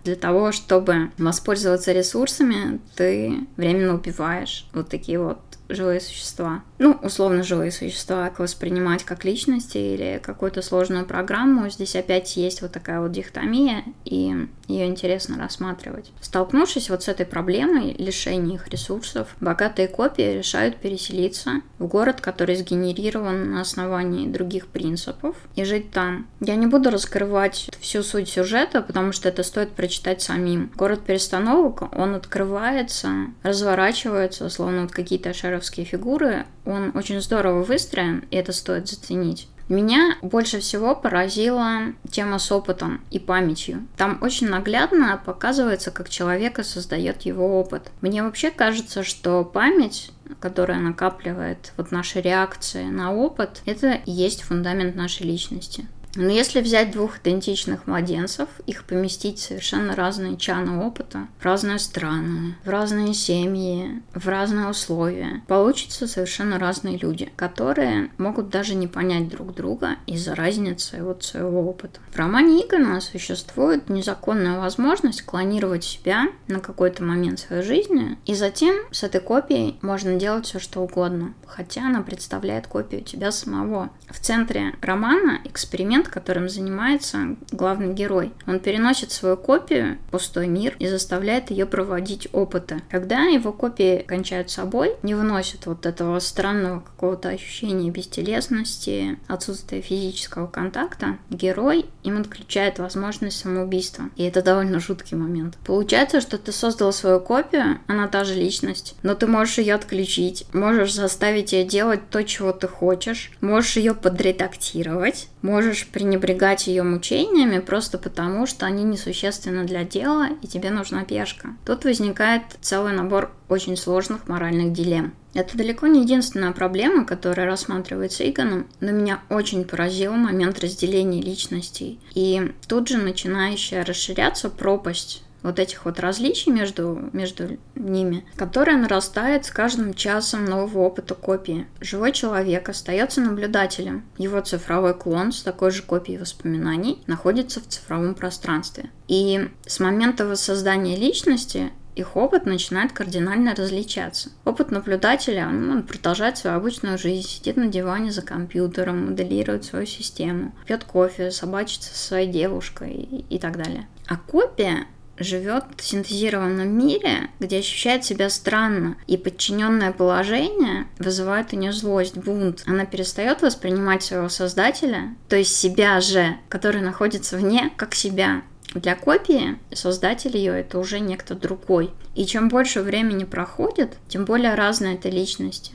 для 0.08 0.16
того, 0.16 0.54
чтобы 0.54 1.12
воспользоваться 1.18 1.92
ресурсами, 1.92 2.80
ты 2.96 3.40
временно 3.58 3.94
убиваешь 3.94 4.66
вот 4.74 4.88
такие 4.88 5.20
вот 5.20 5.40
живые 5.68 6.00
существа. 6.00 6.64
Ну, 6.80 6.98
условно 7.02 7.44
живые 7.44 7.72
существа 7.72 8.32
воспринимать 8.38 9.04
как 9.04 9.26
личности 9.26 9.78
или 9.78 10.22
какую-то 10.24 10.62
сложную 10.62 11.06
программу. 11.06 11.70
Здесь 11.70 11.96
опять 11.96 12.38
есть 12.38 12.62
вот 12.62 12.72
такая 12.72 13.02
вот 13.02 13.12
дихотомия, 13.12 13.84
и 14.06 14.48
ее 14.68 14.86
интересно 14.86 15.38
рассматривать. 15.38 16.12
Столкнувшись 16.22 16.90
вот 16.90 17.04
с 17.04 17.08
этой 17.08 17.26
проблемой 17.26 17.94
лишения 17.94 18.56
их 18.56 18.68
ресурсов, 18.68 19.36
богатые 19.40 19.88
копии 19.88 20.38
решают 20.38 20.78
переселиться 20.78 21.62
в 21.80 21.88
город, 21.88 22.22
который 22.22 22.56
сгенерирован 22.56 23.52
на 23.52 23.62
основании 23.62 24.28
других 24.28 24.68
принципов, 24.68 25.36
и 25.56 25.64
жить 25.64 25.92
там. 25.92 26.28
Я 26.42 26.56
не 26.56 26.68
буду 26.68 26.90
раскрывать 26.90 27.70
всю 27.80 28.04
суть 28.04 28.30
сюжета, 28.30 28.82
потому 28.82 29.14
что 29.14 29.30
это 29.30 29.44
стоит 29.44 29.72
прочитать 29.72 30.22
самим. 30.22 30.72
Город 30.76 31.02
перестановок, 31.06 31.96
он 31.96 32.16
открывается, 32.16 33.28
разворачивается, 33.44 34.50
словно 34.50 34.84
вот 34.84 34.92
какие-то 34.92 35.34
шеровские 35.34 35.86
фигуры, 35.86 36.46
он 36.68 36.92
очень 36.96 37.22
здорово 37.22 37.64
выстроен, 37.64 38.26
и 38.30 38.36
это 38.36 38.52
стоит 38.52 38.88
заценить. 38.88 39.48
Меня 39.70 40.16
больше 40.22 40.60
всего 40.60 40.96
поразила 40.96 41.94
тема 42.10 42.40
с 42.40 42.52
опытом 42.54 43.02
и 43.12 43.20
памятью. 43.20 43.86
Там 43.98 44.18
очень 44.22 44.48
наглядно 44.48 45.22
показывается, 45.26 45.92
как 45.92 46.08
человека 46.08 46.64
создает 46.64 47.24
его 47.24 47.60
опыт. 47.60 47.92
Мне 48.00 48.24
вообще 48.24 48.50
кажется, 48.50 49.04
что 49.04 49.44
память 49.44 50.12
которая 50.40 50.80
накапливает 50.80 51.74
вот 51.78 51.92
наши 51.92 52.22
реакции 52.22 52.84
на 52.84 53.14
опыт, 53.14 53.62
это 53.66 53.94
и 53.94 54.12
есть 54.12 54.44
фундамент 54.44 54.96
нашей 54.96 55.26
личности. 55.26 55.88
Но 56.18 56.32
если 56.32 56.62
взять 56.62 56.90
двух 56.92 57.20
идентичных 57.20 57.86
младенцев, 57.86 58.50
их 58.66 58.86
поместить 58.86 59.38
в 59.38 59.44
совершенно 59.44 59.96
разные 59.96 60.36
чаны 60.36 60.84
опыта, 60.84 61.28
в 61.40 61.46
разные 61.46 61.78
страны, 61.78 62.56
в 62.66 62.70
разные 62.70 63.14
семьи, 63.14 64.02
в 64.16 64.28
разные 64.28 64.68
условия, 64.68 65.44
получатся 65.48 66.08
совершенно 66.08 66.58
разные 66.58 66.98
люди, 66.98 67.32
которые 67.36 68.10
могут 68.18 68.50
даже 68.50 68.74
не 68.74 68.88
понять 68.88 69.30
друг 69.30 69.54
друга 69.54 69.98
из-за 70.08 70.34
разницы 70.34 71.04
вот 71.04 71.24
своего 71.24 71.70
опыта. 71.70 72.00
В 72.12 72.18
романе 72.18 72.66
Игона 72.66 73.00
существует 73.00 73.88
незаконная 73.88 74.60
возможность 74.60 75.22
клонировать 75.22 75.84
себя 75.84 76.30
на 76.48 76.62
какой-то 76.62 77.04
момент 77.04 77.40
своей 77.40 77.62
жизни, 77.62 78.18
и 78.26 78.34
затем 78.34 78.76
с 78.90 79.04
этой 79.04 79.22
копией 79.22 79.78
можно 79.84 80.16
делать 80.16 80.48
все, 80.48 80.58
что 80.58 80.82
угодно, 80.82 81.36
хотя 81.46 81.86
она 81.86 82.02
представляет 82.02 82.66
копию 82.66 83.04
тебя 83.04 83.32
самого. 83.32 83.92
В 84.10 84.20
центре 84.20 84.74
романа 84.82 85.42
эксперимент 85.44 86.07
которым 86.10 86.50
занимается 86.50 87.36
главный 87.52 87.94
герой. 87.94 88.32
Он 88.46 88.60
переносит 88.60 89.12
свою 89.12 89.38
копию 89.38 89.98
в 90.08 90.12
пустой 90.12 90.48
мир 90.48 90.76
и 90.80 90.88
заставляет 90.88 91.52
ее 91.52 91.66
проводить 91.66 92.28
опыты. 92.32 92.82
Когда 92.90 93.24
его 93.24 93.52
копии 93.52 94.04
кончают 94.08 94.50
собой, 94.50 94.96
не 95.04 95.16
выносят 95.16 95.66
вот 95.66 95.86
этого 95.86 96.20
странного 96.20 96.82
какого-то 96.82 97.30
ощущения 97.30 97.90
бестелесности, 97.90 99.20
отсутствия 99.28 99.82
физического 99.82 100.48
контакта, 100.48 101.18
герой 101.30 101.86
им 102.04 102.20
отключает 102.20 102.80
возможность 102.80 103.40
самоубийства. 103.40 104.06
И 104.16 104.24
это 104.24 104.42
довольно 104.42 104.80
жуткий 104.80 105.18
момент. 105.18 105.58
Получается, 105.66 106.22
что 106.22 106.38
ты 106.38 106.52
создал 106.52 106.94
свою 106.94 107.20
копию, 107.20 107.80
она 107.88 108.08
та 108.08 108.24
же 108.24 108.34
личность, 108.34 108.96
но 109.04 109.16
ты 109.16 109.28
можешь 109.28 109.58
ее 109.58 109.76
отключить, 109.76 110.46
можешь 110.54 110.94
заставить 110.94 111.54
ее 111.54 111.66
делать 111.66 112.10
то, 112.10 112.24
чего 112.24 112.52
ты 112.52 112.68
хочешь, 112.68 113.32
можешь 113.42 113.78
ее 113.78 113.94
подредактировать, 113.94 115.30
можешь 115.42 115.88
пренебрегать 115.98 116.68
ее 116.68 116.84
мучениями 116.84 117.58
просто 117.58 117.98
потому, 117.98 118.46
что 118.46 118.68
они 118.68 118.84
несущественны 118.84 119.64
для 119.64 119.84
дела, 119.84 120.30
и 120.44 120.48
тебе 120.48 120.70
нужна 120.70 121.04
пешка. 121.04 121.56
Тут 121.66 121.86
возникает 121.86 122.44
целый 122.62 122.94
набор 122.94 123.32
очень 123.50 123.76
сложных 123.76 124.28
моральных 124.28 124.74
дилемм. 124.74 125.16
Это 125.34 125.58
далеко 125.58 125.88
не 125.88 126.02
единственная 126.02 126.52
проблема, 126.52 127.04
которая 127.04 127.48
рассматривается 127.48 128.30
Игоном, 128.30 128.68
но 128.80 128.92
меня 128.92 129.24
очень 129.30 129.66
поразил 129.66 130.14
момент 130.14 130.60
разделения 130.60 131.20
личностей. 131.20 132.00
И 132.14 132.54
тут 132.68 132.90
же 132.90 133.00
начинающая 133.00 133.84
расширяться 133.84 134.52
пропасть 134.52 135.24
вот 135.48 135.60
этих 135.60 135.86
вот 135.86 136.00
различий 136.00 136.52
между, 136.52 137.10
между 137.14 137.58
ними, 137.76 138.26
которая 138.36 138.78
нарастает 138.78 139.46
с 139.46 139.50
каждым 139.50 139.94
часом 139.94 140.46
нового 140.46 140.80
опыта 140.80 141.16
копии. 141.16 141.68
Живой 141.80 142.12
человек 142.12 142.68
остается 142.68 143.22
наблюдателем. 143.22 144.04
Его 144.18 144.42
цифровой 144.42 144.94
клон 144.94 145.32
с 145.32 145.42
такой 145.42 145.72
же 145.72 145.84
копией 145.84 146.20
воспоминаний 146.20 147.02
находится 147.08 147.62
в 147.62 147.68
цифровом 147.68 148.14
пространстве. 148.14 148.90
И 149.08 149.50
с 149.66 149.80
момента 149.80 150.26
воссоздания 150.26 150.98
личности 150.98 151.72
их 151.96 152.16
опыт 152.16 152.46
начинает 152.46 152.92
кардинально 152.92 153.56
различаться. 153.56 154.30
Опыт 154.46 154.70
наблюдателя, 154.70 155.48
ну, 155.48 155.72
он 155.72 155.84
продолжает 155.84 156.38
свою 156.38 156.58
обычную 156.58 156.98
жизнь, 156.98 157.28
сидит 157.28 157.58
на 157.58 157.68
диване 157.68 158.12
за 158.12 158.22
компьютером, 158.22 159.08
моделирует 159.08 159.64
свою 159.64 159.86
систему, 159.86 160.54
пьет 160.66 160.84
кофе, 160.84 161.32
собачится 161.32 161.96
со 161.96 162.08
своей 162.08 162.30
девушкой 162.30 162.92
и, 162.92 163.26
и 163.36 163.40
так 163.40 163.58
далее. 163.58 163.88
А 164.08 164.18
копия 164.18 164.86
живет 165.20 165.66
в 165.78 165.84
синтезированном 165.84 166.68
мире, 166.68 167.30
где 167.40 167.60
ощущает 167.60 168.06
себя 168.06 168.30
странно, 168.30 168.98
и 169.08 169.18
подчиненное 169.18 169.92
положение 169.92 170.88
вызывает 171.00 171.54
у 171.54 171.56
нее 171.56 171.74
злость, 171.74 172.18
бунт. 172.18 172.64
Она 172.66 172.86
перестает 172.86 173.42
воспринимать 173.42 174.04
своего 174.04 174.30
создателя, 174.30 175.16
то 175.30 175.36
есть 175.36 175.56
себя 175.56 176.02
же, 176.02 176.38
который 176.50 176.82
находится 176.82 177.38
вне, 177.38 177.72
как 177.78 177.96
себя. 177.96 178.42
Для 178.74 178.96
копии 178.96 179.58
создатель 179.74 180.36
ее 180.36 180.60
это 180.60 180.78
уже 180.78 181.00
некто 181.00 181.36
другой. 181.36 181.92
И 182.16 182.26
чем 182.26 182.50
больше 182.50 182.82
времени 182.82 183.24
проходит, 183.24 183.98
тем 184.08 184.26
более 184.26 184.56
разные 184.56 184.96
это 184.96 185.10
личности. 185.10 185.74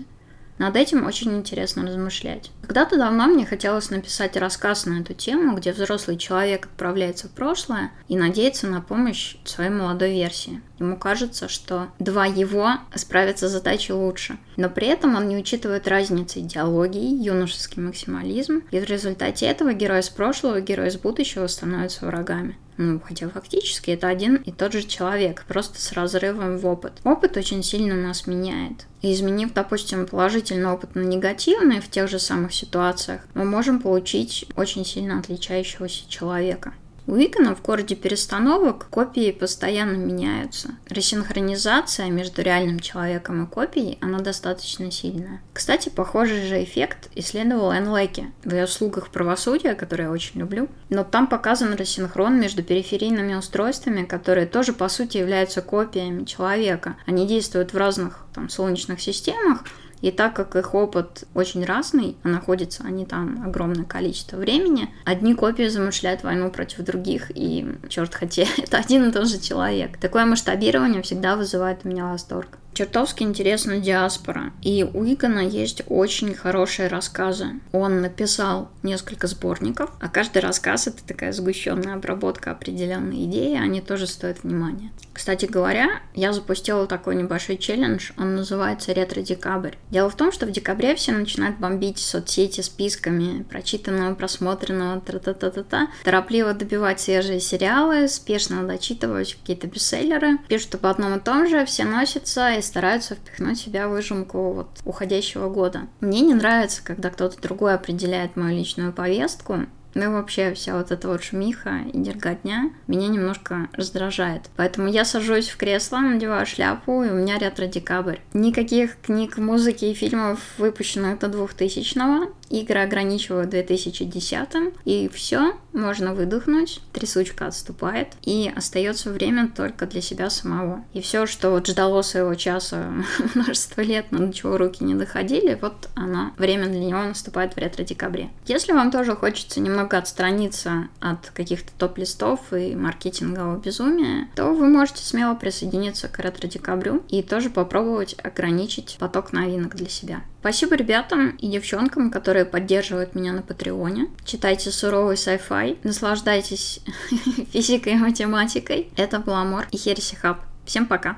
Над 0.58 0.76
этим 0.76 1.06
очень 1.06 1.36
интересно 1.36 1.86
размышлять. 1.86 2.50
Когда-то 2.62 2.96
давно 2.96 3.26
мне 3.26 3.46
хотелось 3.46 3.90
написать 3.90 4.36
рассказ 4.36 4.86
на 4.86 5.00
эту 5.00 5.14
тему, 5.14 5.56
где 5.56 5.72
взрослый 5.72 6.16
человек 6.16 6.66
отправляется 6.66 7.28
в 7.28 7.32
прошлое 7.32 7.90
и 8.08 8.16
надеется 8.16 8.66
на 8.66 8.80
помощь 8.80 9.36
своей 9.44 9.70
молодой 9.70 10.12
версии. 10.12 10.60
Ему 10.78 10.96
кажется, 10.96 11.48
что 11.48 11.88
два 11.98 12.26
его 12.26 12.72
справятся 12.94 13.48
с 13.48 13.52
задачей 13.52 13.92
лучше. 13.92 14.38
Но 14.56 14.68
при 14.68 14.88
этом 14.88 15.16
он 15.16 15.28
не 15.28 15.36
учитывает 15.36 15.88
разницы 15.88 16.40
идеологии, 16.40 17.22
юношеский 17.22 17.82
максимализм, 17.82 18.62
и 18.70 18.78
в 18.78 18.84
результате 18.84 19.46
этого 19.46 19.72
герой 19.72 20.00
из 20.00 20.10
прошлого 20.10 20.58
и 20.58 20.62
герой 20.62 20.88
из 20.88 20.96
будущего 20.96 21.46
становятся 21.46 22.06
врагами. 22.06 22.56
Ну, 22.78 23.00
хотя 23.00 23.28
фактически 23.28 23.90
это 23.90 24.08
один 24.08 24.36
и 24.36 24.50
тот 24.50 24.72
же 24.72 24.82
человек, 24.82 25.44
просто 25.46 25.80
с 25.80 25.92
разрывом 25.92 26.58
в 26.58 26.66
опыт. 26.66 26.94
Опыт 27.04 27.36
очень 27.36 27.62
сильно 27.62 27.94
нас 27.94 28.26
меняет. 28.26 28.86
И 29.02 29.12
изменив, 29.12 29.52
допустим, 29.52 30.06
положительный 30.06 30.70
опыт 30.70 30.94
на 30.94 31.02
негативный 31.02 31.80
в 31.80 31.90
тех 31.90 32.08
же 32.08 32.18
самых 32.18 32.54
ситуациях, 32.54 33.22
мы 33.34 33.44
можем 33.44 33.80
получить 33.80 34.46
очень 34.56 34.84
сильно 34.84 35.18
отличающегося 35.18 36.08
человека. 36.08 36.72
У 37.08 37.16
Икона 37.16 37.56
в 37.56 37.62
городе 37.62 37.96
перестановок 37.96 38.86
копии 38.88 39.32
постоянно 39.32 39.96
меняются. 39.96 40.76
Ресинхронизация 40.88 42.08
между 42.10 42.42
реальным 42.42 42.78
человеком 42.78 43.44
и 43.44 43.48
копией, 43.48 43.98
она 44.00 44.20
достаточно 44.20 44.88
сильная. 44.92 45.42
Кстати, 45.52 45.88
похожий 45.88 46.46
же 46.46 46.62
эффект 46.62 47.10
исследовал 47.16 47.72
Энн 47.72 47.94
Леки 47.96 48.30
в 48.44 48.52
ее 48.52 48.68
«Слугах 48.68 49.08
правосудия», 49.08 49.74
которые 49.74 50.06
я 50.06 50.12
очень 50.12 50.38
люблю. 50.38 50.68
Но 50.90 51.02
там 51.02 51.26
показан 51.26 51.74
рассинхрон 51.74 52.38
между 52.38 52.62
периферийными 52.62 53.34
устройствами, 53.34 54.04
которые 54.04 54.46
тоже, 54.46 54.72
по 54.72 54.88
сути, 54.88 55.16
являются 55.16 55.60
копиями 55.60 56.24
человека. 56.24 56.96
Они 57.06 57.26
действуют 57.26 57.72
в 57.72 57.76
разных 57.76 58.24
там, 58.32 58.48
солнечных 58.48 59.00
системах, 59.00 59.64
и 60.02 60.10
так 60.10 60.34
как 60.34 60.56
их 60.56 60.74
опыт 60.74 61.24
очень 61.32 61.64
разный, 61.64 62.16
а 62.22 62.28
находятся 62.28 62.82
они 62.84 63.06
там 63.06 63.42
огромное 63.46 63.84
количество 63.84 64.36
времени, 64.36 64.90
одни 65.04 65.34
копии 65.34 65.68
замышляют 65.68 66.22
войну 66.24 66.50
против 66.50 66.80
других, 66.80 67.30
и, 67.34 67.66
черт 67.88 68.14
хотя, 68.14 68.44
это 68.58 68.76
один 68.76 69.08
и 69.08 69.12
тот 69.12 69.28
же 69.28 69.38
человек. 69.38 69.96
Такое 69.98 70.26
масштабирование 70.26 71.02
всегда 71.02 71.36
вызывает 71.36 71.80
у 71.84 71.88
меня 71.88 72.06
восторг. 72.06 72.58
Чертовски 72.74 73.22
интересна 73.22 73.78
диаспора. 73.78 74.52
И 74.62 74.82
у 74.82 75.04
Игона 75.04 75.40
есть 75.40 75.82
очень 75.88 76.34
хорошие 76.34 76.88
рассказы. 76.88 77.60
Он 77.72 78.00
написал 78.00 78.70
несколько 78.82 79.26
сборников, 79.26 79.90
а 80.00 80.08
каждый 80.08 80.40
рассказ 80.40 80.86
это 80.86 81.04
такая 81.04 81.32
сгущенная 81.32 81.94
обработка 81.94 82.50
определенной 82.50 83.24
идеи, 83.26 83.58
они 83.58 83.80
тоже 83.82 84.06
стоят 84.06 84.42
внимания. 84.42 84.90
Кстати 85.12 85.44
говоря, 85.44 86.00
я 86.14 86.32
запустила 86.32 86.86
такой 86.86 87.16
небольшой 87.16 87.58
челлендж, 87.58 88.12
он 88.16 88.34
называется 88.34 88.94
«Ретро-декабрь». 88.94 89.74
Дело 89.90 90.08
в 90.08 90.16
том, 90.16 90.32
что 90.32 90.46
в 90.46 90.50
декабре 90.50 90.94
все 90.94 91.12
начинают 91.12 91.58
бомбить 91.58 91.98
соцсети 91.98 92.62
списками 92.62 93.42
прочитанного, 93.42 94.14
просмотренного, 94.14 95.00
тра-та-та-та-та, 95.02 95.88
торопливо 96.04 96.54
добивать 96.54 97.00
свежие 97.00 97.40
сериалы, 97.40 98.08
спешно 98.08 98.66
дочитывать 98.66 99.34
какие-то 99.34 99.66
бестселлеры, 99.66 100.38
пишут 100.48 100.76
об 100.76 100.86
одном 100.86 101.18
и 101.18 101.20
том 101.20 101.46
же, 101.46 101.66
все 101.66 101.84
носятся 101.84 102.61
и 102.62 102.64
стараются 102.64 103.14
впихнуть 103.14 103.58
в 103.58 103.64
себя 103.64 103.88
выжимку 103.88 104.52
вот 104.52 104.68
уходящего 104.84 105.48
года. 105.48 105.82
Мне 106.00 106.20
не 106.20 106.34
нравится, 106.34 106.82
когда 106.84 107.10
кто-то 107.10 107.40
другой 107.42 107.74
определяет 107.74 108.36
мою 108.36 108.56
личную 108.56 108.92
повестку, 108.92 109.66
Ну 109.94 110.04
и 110.04 110.06
вообще 110.06 110.54
вся 110.54 110.78
вот 110.78 110.90
эта 110.90 111.06
вот 111.06 111.22
шумиха 111.22 111.80
и 111.92 111.98
дерготня 111.98 112.72
меня 112.86 113.08
немножко 113.08 113.68
раздражает. 113.74 114.48
Поэтому 114.56 114.88
я 114.88 115.04
сажусь 115.04 115.50
в 115.50 115.58
кресло, 115.58 115.98
надеваю 115.98 116.46
шляпу, 116.46 117.02
и 117.02 117.10
у 117.10 117.14
меня 117.14 117.38
ретро-декабрь. 117.38 118.20
Никаких 118.32 118.98
книг, 119.02 119.36
музыки 119.36 119.84
и 119.84 119.94
фильмов, 119.94 120.40
выпущенных 120.56 121.18
до 121.18 121.26
2000-го. 121.26 122.32
Игры 122.52 122.80
ограничивают 122.80 123.48
2010 123.48 124.48
и 124.84 125.08
все, 125.08 125.54
можно 125.72 126.12
выдохнуть, 126.12 126.82
трясучка 126.92 127.46
отступает, 127.46 128.08
и 128.24 128.52
остается 128.54 129.10
время 129.10 129.48
только 129.48 129.86
для 129.86 130.02
себя 130.02 130.28
самого. 130.28 130.84
И 130.92 131.00
все, 131.00 131.24
что 131.24 131.50
вот 131.50 131.66
ждало 131.66 132.02
своего 132.02 132.34
часа 132.34 132.92
множество 133.34 133.80
лет, 133.80 134.06
но 134.10 134.26
до 134.26 134.34
чего 134.34 134.58
руки 134.58 134.84
не 134.84 134.94
доходили, 134.94 135.58
вот 135.62 135.88
она, 135.94 136.32
время 136.36 136.66
для 136.66 136.80
него 136.80 137.02
наступает 137.02 137.54
в 137.54 137.56
ретро-декабре. 137.56 138.28
Если 138.46 138.72
вам 138.72 138.90
тоже 138.90 139.16
хочется 139.16 139.58
немного 139.58 139.96
отстраниться 139.96 140.88
от 141.00 141.30
каких-то 141.30 141.72
топ-листов 141.78 142.52
и 142.52 142.76
маркетингового 142.76 143.58
безумия, 143.58 144.28
то 144.36 144.52
вы 144.52 144.68
можете 144.68 145.02
смело 145.02 145.34
присоединиться 145.34 146.06
к 146.08 146.18
ретро-декабрю 146.18 147.02
и 147.08 147.22
тоже 147.22 147.48
попробовать 147.48 148.14
ограничить 148.22 148.98
поток 149.00 149.32
новинок 149.32 149.74
для 149.74 149.88
себя. 149.88 150.22
Спасибо 150.42 150.74
ребятам 150.74 151.36
и 151.36 151.48
девчонкам, 151.48 152.10
которые 152.10 152.44
поддерживают 152.44 153.14
меня 153.14 153.32
на 153.32 153.42
Патреоне. 153.42 154.08
Читайте 154.24 154.72
суровый 154.72 155.14
sci-fi, 155.14 155.78
наслаждайтесь 155.84 156.80
физикой 157.52 157.92
и 157.92 157.96
математикой. 157.96 158.90
Это 158.96 159.20
был 159.20 159.34
Амор 159.34 159.68
и 159.70 159.76
Херси 159.76 160.16
Хаб. 160.16 160.40
Всем 160.64 160.86
пока! 160.86 161.16